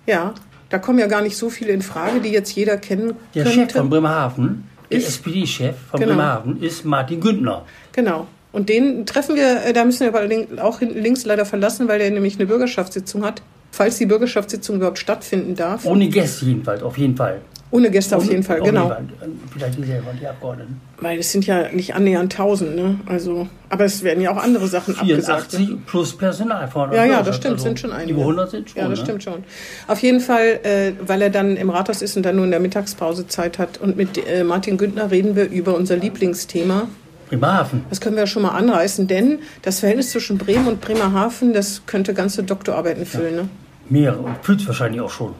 Ja, 0.05 0.33
da 0.69 0.79
kommen 0.79 0.99
ja 0.99 1.07
gar 1.07 1.21
nicht 1.21 1.35
so 1.37 1.49
viele 1.49 1.71
in 1.73 1.81
Frage, 1.81 2.19
die 2.21 2.29
jetzt 2.29 2.55
jeder 2.55 2.77
kennen 2.77 3.13
Der 3.35 3.43
könnte. 3.43 3.59
Chef 3.59 3.71
von 3.73 3.89
Bremerhaven, 3.89 4.63
der 4.91 4.99
SPD-Chef 4.99 5.75
von 5.91 5.99
Genau. 5.99 6.13
Bremerhaven, 6.13 6.61
ist 6.61 6.85
Martin 6.85 7.19
Güntner. 7.19 7.63
Genau. 7.91 8.27
Und 8.51 8.69
den 8.69 9.05
treffen 9.07 9.35
wir, 9.35 9.65
äh, 9.65 9.73
da 9.73 9.83
müssen 9.83 10.01
wir 10.01 10.09
aber 10.15 10.27
auch 10.63 10.79
links 10.81 11.25
leider 11.25 11.45
verlassen, 11.45 11.87
weil 11.87 11.99
der 11.99 12.11
nämlich 12.11 12.35
eine 12.35 12.45
Bürgerschaftssitzung 12.45 13.23
hat. 13.25 13.41
falls 13.75 13.97
die 13.97 14.05
Bürgerschaftssitzung 14.05 14.75
überhaupt 14.75 14.99
stattfinden 14.99 15.55
darf. 15.55 15.83
Ohne 15.85 16.07
Gäste 16.07 16.45
jedenfalls, 16.45 16.83
auf 16.83 16.95
jeden 16.99 17.17
Fall. 17.17 17.41
Ohne 17.73 17.89
Gäste 17.89 18.15
auf 18.15 18.29
jeden 18.29 18.43
Fall, 18.43 18.61
Ohne- 18.61 18.69
genau. 18.69 18.85
ohne- 18.85 19.07
Vielleicht 19.51 19.79
die 19.79 19.83
selber, 19.83 20.11
die 20.19 20.27
Abgeordneten. 20.27 20.79
Weil 21.01 21.17
es 21.17 21.31
sind 21.31 21.47
ja 21.47 21.69
nicht 21.71 21.95
annähernd 21.95 22.31
1000, 22.31 22.75
ne? 22.75 22.99
Also, 23.07 23.47
aber 23.69 23.85
es 23.85 24.03
werden 24.03 24.21
ja 24.21 24.29
auch 24.31 24.37
andere 24.37 24.67
Sachen 24.67 24.95
abgesagt. 24.95 25.51
84 25.53 25.85
plus 25.87 26.15
Personal 26.15 26.67
vorne. 26.67 26.95
Ja, 26.95 27.03
ja, 27.05 27.17
Also, 27.17 27.31
das 27.31 27.37
stimmt, 27.37 27.59
sind 27.61 27.79
schon 27.79 27.91
einige. 27.91 28.13
Über 28.13 28.21
100 28.21 28.51
sind 28.51 28.69
schon. 28.69 28.79
Ja, 28.79 28.87
das 28.87 28.99
ne? 28.99 29.05
stimmt 29.05 29.23
schon. 29.23 29.43
Auf 29.87 29.97
jeden 29.99 30.19
Fall, 30.19 30.59
äh, 30.63 30.91
weil 31.05 31.23
er 31.23 31.31
dann 31.31 31.57
im 31.57 31.71
Rathaus 31.71 32.03
ist 32.03 32.15
und 32.15 32.23
dann 32.23 32.35
nur 32.35 32.45
in 32.45 32.51
der 32.51 32.59
Mittagspause 32.59 33.25
Zeit 33.27 33.57
hat. 33.57 33.79
Und 33.81 33.97
mit 33.97 34.19
äh, 34.27 34.43
Martin 34.43 34.77
Günther 34.77 35.09
reden 35.09 35.35
wir 35.35 35.49
über 35.49 35.75
unser 35.75 35.97
Lieblingsthema. 35.97 36.87
Bremerhaven. 37.29 37.85
Das 37.89 37.99
können 38.01 38.15
wir 38.15 38.21
ja 38.23 38.27
schon 38.27 38.43
mal 38.43 38.49
anreißen, 38.51 39.07
denn 39.07 39.39
das 39.63 39.79
Verhältnis 39.79 40.11
zwischen 40.11 40.37
Bremen 40.37 40.67
und 40.67 40.79
Bremerhaven, 40.81 41.53
das 41.53 41.81
könnte 41.87 42.13
ganze 42.13 42.43
Doktorarbeiten 42.43 43.07
füllen. 43.07 43.35
Ne? 43.35 43.49
Mehrere. 43.89 44.19
Und 44.19 44.41
Pütz 44.43 44.67
wahrscheinlich 44.67 45.01
auch 45.01 45.09
schon. 45.09 45.33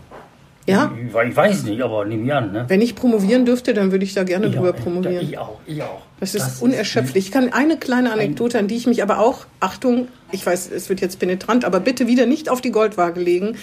Ja, 0.66 0.92
Ich, 0.98 1.14
ich 1.14 1.36
weiß 1.36 1.64
nicht, 1.64 1.82
aber 1.82 2.06
nehme 2.06 2.26
ich 2.26 2.34
an. 2.34 2.52
Ne? 2.54 2.66
wenn 2.68 2.82
ich 2.82 2.96
promovieren 2.96 3.46
dürfte, 3.46 3.74
dann 3.74 3.92
würde 3.92 4.06
ich 4.06 4.14
da 4.14 4.24
gerne 4.24 4.48
Ich 4.48 4.56
drüber 4.56 4.70
auch, 4.72 4.76
promovieren. 4.76 5.28
Ich 5.28 5.38
auch, 5.38 5.60
ich 5.66 5.82
auch. 5.82 6.02
Das 6.20 6.36
ist 6.36 6.62
unerschöpflich. 6.62 7.26
Ich 7.26 7.32
kann 7.32 7.52
eine 7.52 7.78
kleine 7.78 8.14
Anekdote, 8.14 8.60
an 8.60 8.68
die 8.68 8.78
ich 8.78 8.88
mich 8.88 9.04
aber 9.04 9.20
auch, 9.20 9.46
Achtung, 9.60 10.08
ich 10.32 10.46
weiß, 10.46 10.72
es 10.72 10.88
wird 10.88 11.02
jetzt 11.02 11.20
penetrant, 11.20 11.66
aber 11.66 11.80
bitte 11.80 12.08
wieder 12.08 12.26
nicht 12.26 12.50
auf 12.50 12.62
die 12.62 12.72
Goldwaage 12.72 13.20
legen, 13.20 13.58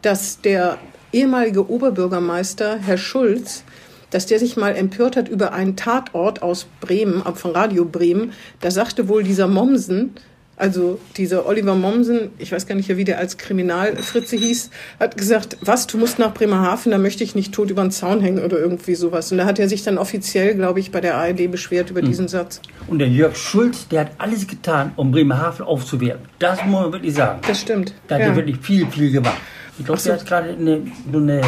dass 0.00 0.40
der 0.40 0.78
ehemalige 1.12 1.68
Oberbürgermeister, 1.70 2.78
Herr 2.78 2.96
Schulz, 2.96 3.64
dass 4.10 4.26
der 4.26 4.38
sich 4.38 4.56
mal 4.56 4.74
empört 4.74 5.16
hat 5.16 5.28
über 5.28 5.52
einen 5.52 5.76
Tatort 5.76 6.42
aus 6.42 6.66
Bremen, 6.80 7.22
von 7.34 7.52
Radio 7.52 7.84
Bremen. 7.84 8.32
Da 8.60 8.70
sagte 8.70 9.08
wohl 9.08 9.22
dieser 9.22 9.46
Mommsen, 9.46 10.14
also 10.60 11.00
dieser 11.16 11.46
Oliver 11.46 11.74
Mommsen, 11.74 12.30
ich 12.38 12.52
weiß 12.52 12.66
gar 12.66 12.74
nicht, 12.74 12.94
wie 12.94 13.04
der 13.04 13.18
als 13.18 13.38
Kriminalfritze 13.38 14.36
hieß, 14.36 14.70
hat 14.98 15.16
gesagt, 15.16 15.56
was, 15.62 15.86
du 15.86 15.96
musst 15.96 16.18
nach 16.18 16.34
Bremerhaven, 16.34 16.92
da 16.92 16.98
möchte 16.98 17.24
ich 17.24 17.34
nicht 17.34 17.54
tot 17.54 17.70
über 17.70 17.82
den 17.82 17.90
Zaun 17.90 18.20
hängen 18.20 18.44
oder 18.44 18.58
irgendwie 18.58 18.94
sowas. 18.94 19.32
Und 19.32 19.38
da 19.38 19.46
hat 19.46 19.58
er 19.58 19.68
sich 19.68 19.82
dann 19.82 19.96
offiziell, 19.96 20.54
glaube 20.54 20.78
ich, 20.80 20.90
bei 20.90 21.00
der 21.00 21.16
ARD 21.16 21.50
beschwert 21.50 21.90
über 21.90 22.02
diesen 22.02 22.28
Satz. 22.28 22.60
Und 22.88 22.98
der 22.98 23.08
Jörg 23.08 23.36
Schulz, 23.36 23.88
der 23.88 24.02
hat 24.02 24.10
alles 24.18 24.46
getan, 24.46 24.92
um 24.96 25.10
Bremerhaven 25.10 25.64
aufzuwerten. 25.64 26.26
Das 26.38 26.62
muss 26.64 26.82
man 26.82 26.92
wirklich 26.92 27.14
sagen. 27.14 27.40
Das 27.46 27.60
stimmt. 27.60 27.94
Da 28.08 28.16
hat 28.16 28.22
ja. 28.22 28.28
er 28.28 28.36
wirklich 28.36 28.58
viel, 28.58 28.86
viel 28.86 29.10
gemacht. 29.10 29.38
Ich 29.78 29.86
glaube, 29.86 29.98
so. 29.98 30.10
der 30.10 30.18
hat 30.18 30.26
gerade 30.26 30.50
eine, 30.50 30.82
eine, 31.10 31.40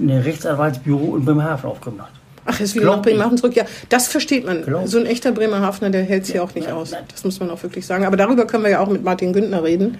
eine 0.00 0.24
Rechtsanwaltsbüro 0.24 1.16
in 1.16 1.24
Bremerhaven 1.24 1.68
aufgemacht. 1.68 2.12
Ach, 2.46 2.60
ist 2.60 2.74
wieder 2.74 2.86
nach 2.86 3.02
Bremerhaven 3.02 3.36
zurück. 3.36 3.54
Ja, 3.56 3.64
das 3.88 4.08
versteht 4.08 4.46
man. 4.46 4.64
Glaub. 4.64 4.86
So 4.86 4.98
ein 4.98 5.06
echter 5.06 5.32
Bremerhavener, 5.32 5.90
der 5.90 6.04
hält 6.04 6.26
sich 6.26 6.38
auch 6.40 6.54
nicht 6.54 6.68
nein, 6.68 6.76
aus. 6.76 6.92
nein. 6.92 7.04
Das 7.10 7.24
muss 7.24 7.40
man 7.40 7.50
auch 7.50 7.62
wirklich 7.62 7.84
sagen. 7.84 8.04
Aber 8.04 8.16
darüber 8.16 8.46
können 8.46 8.62
wir 8.62 8.70
ja 8.70 8.80
auch 8.80 8.88
mit 8.88 9.02
Martin 9.02 9.32
Günther 9.32 9.64
reden. 9.64 9.98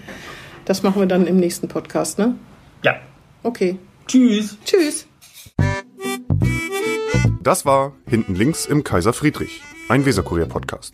Das 0.65 0.83
machen 0.83 1.01
wir 1.01 1.07
dann 1.07 1.27
im 1.27 1.37
nächsten 1.37 1.67
Podcast, 1.67 2.19
ne? 2.19 2.35
Ja. 2.83 2.95
Okay. 3.43 3.77
Tschüss. 4.07 4.57
Tschüss. 4.65 5.07
Das 7.41 7.65
war 7.65 7.93
Hinten 8.09 8.35
links 8.35 8.65
im 8.65 8.83
Kaiser 8.83 9.13
Friedrich, 9.13 9.61
ein 9.89 10.05
Weserkurier-Podcast. 10.05 10.93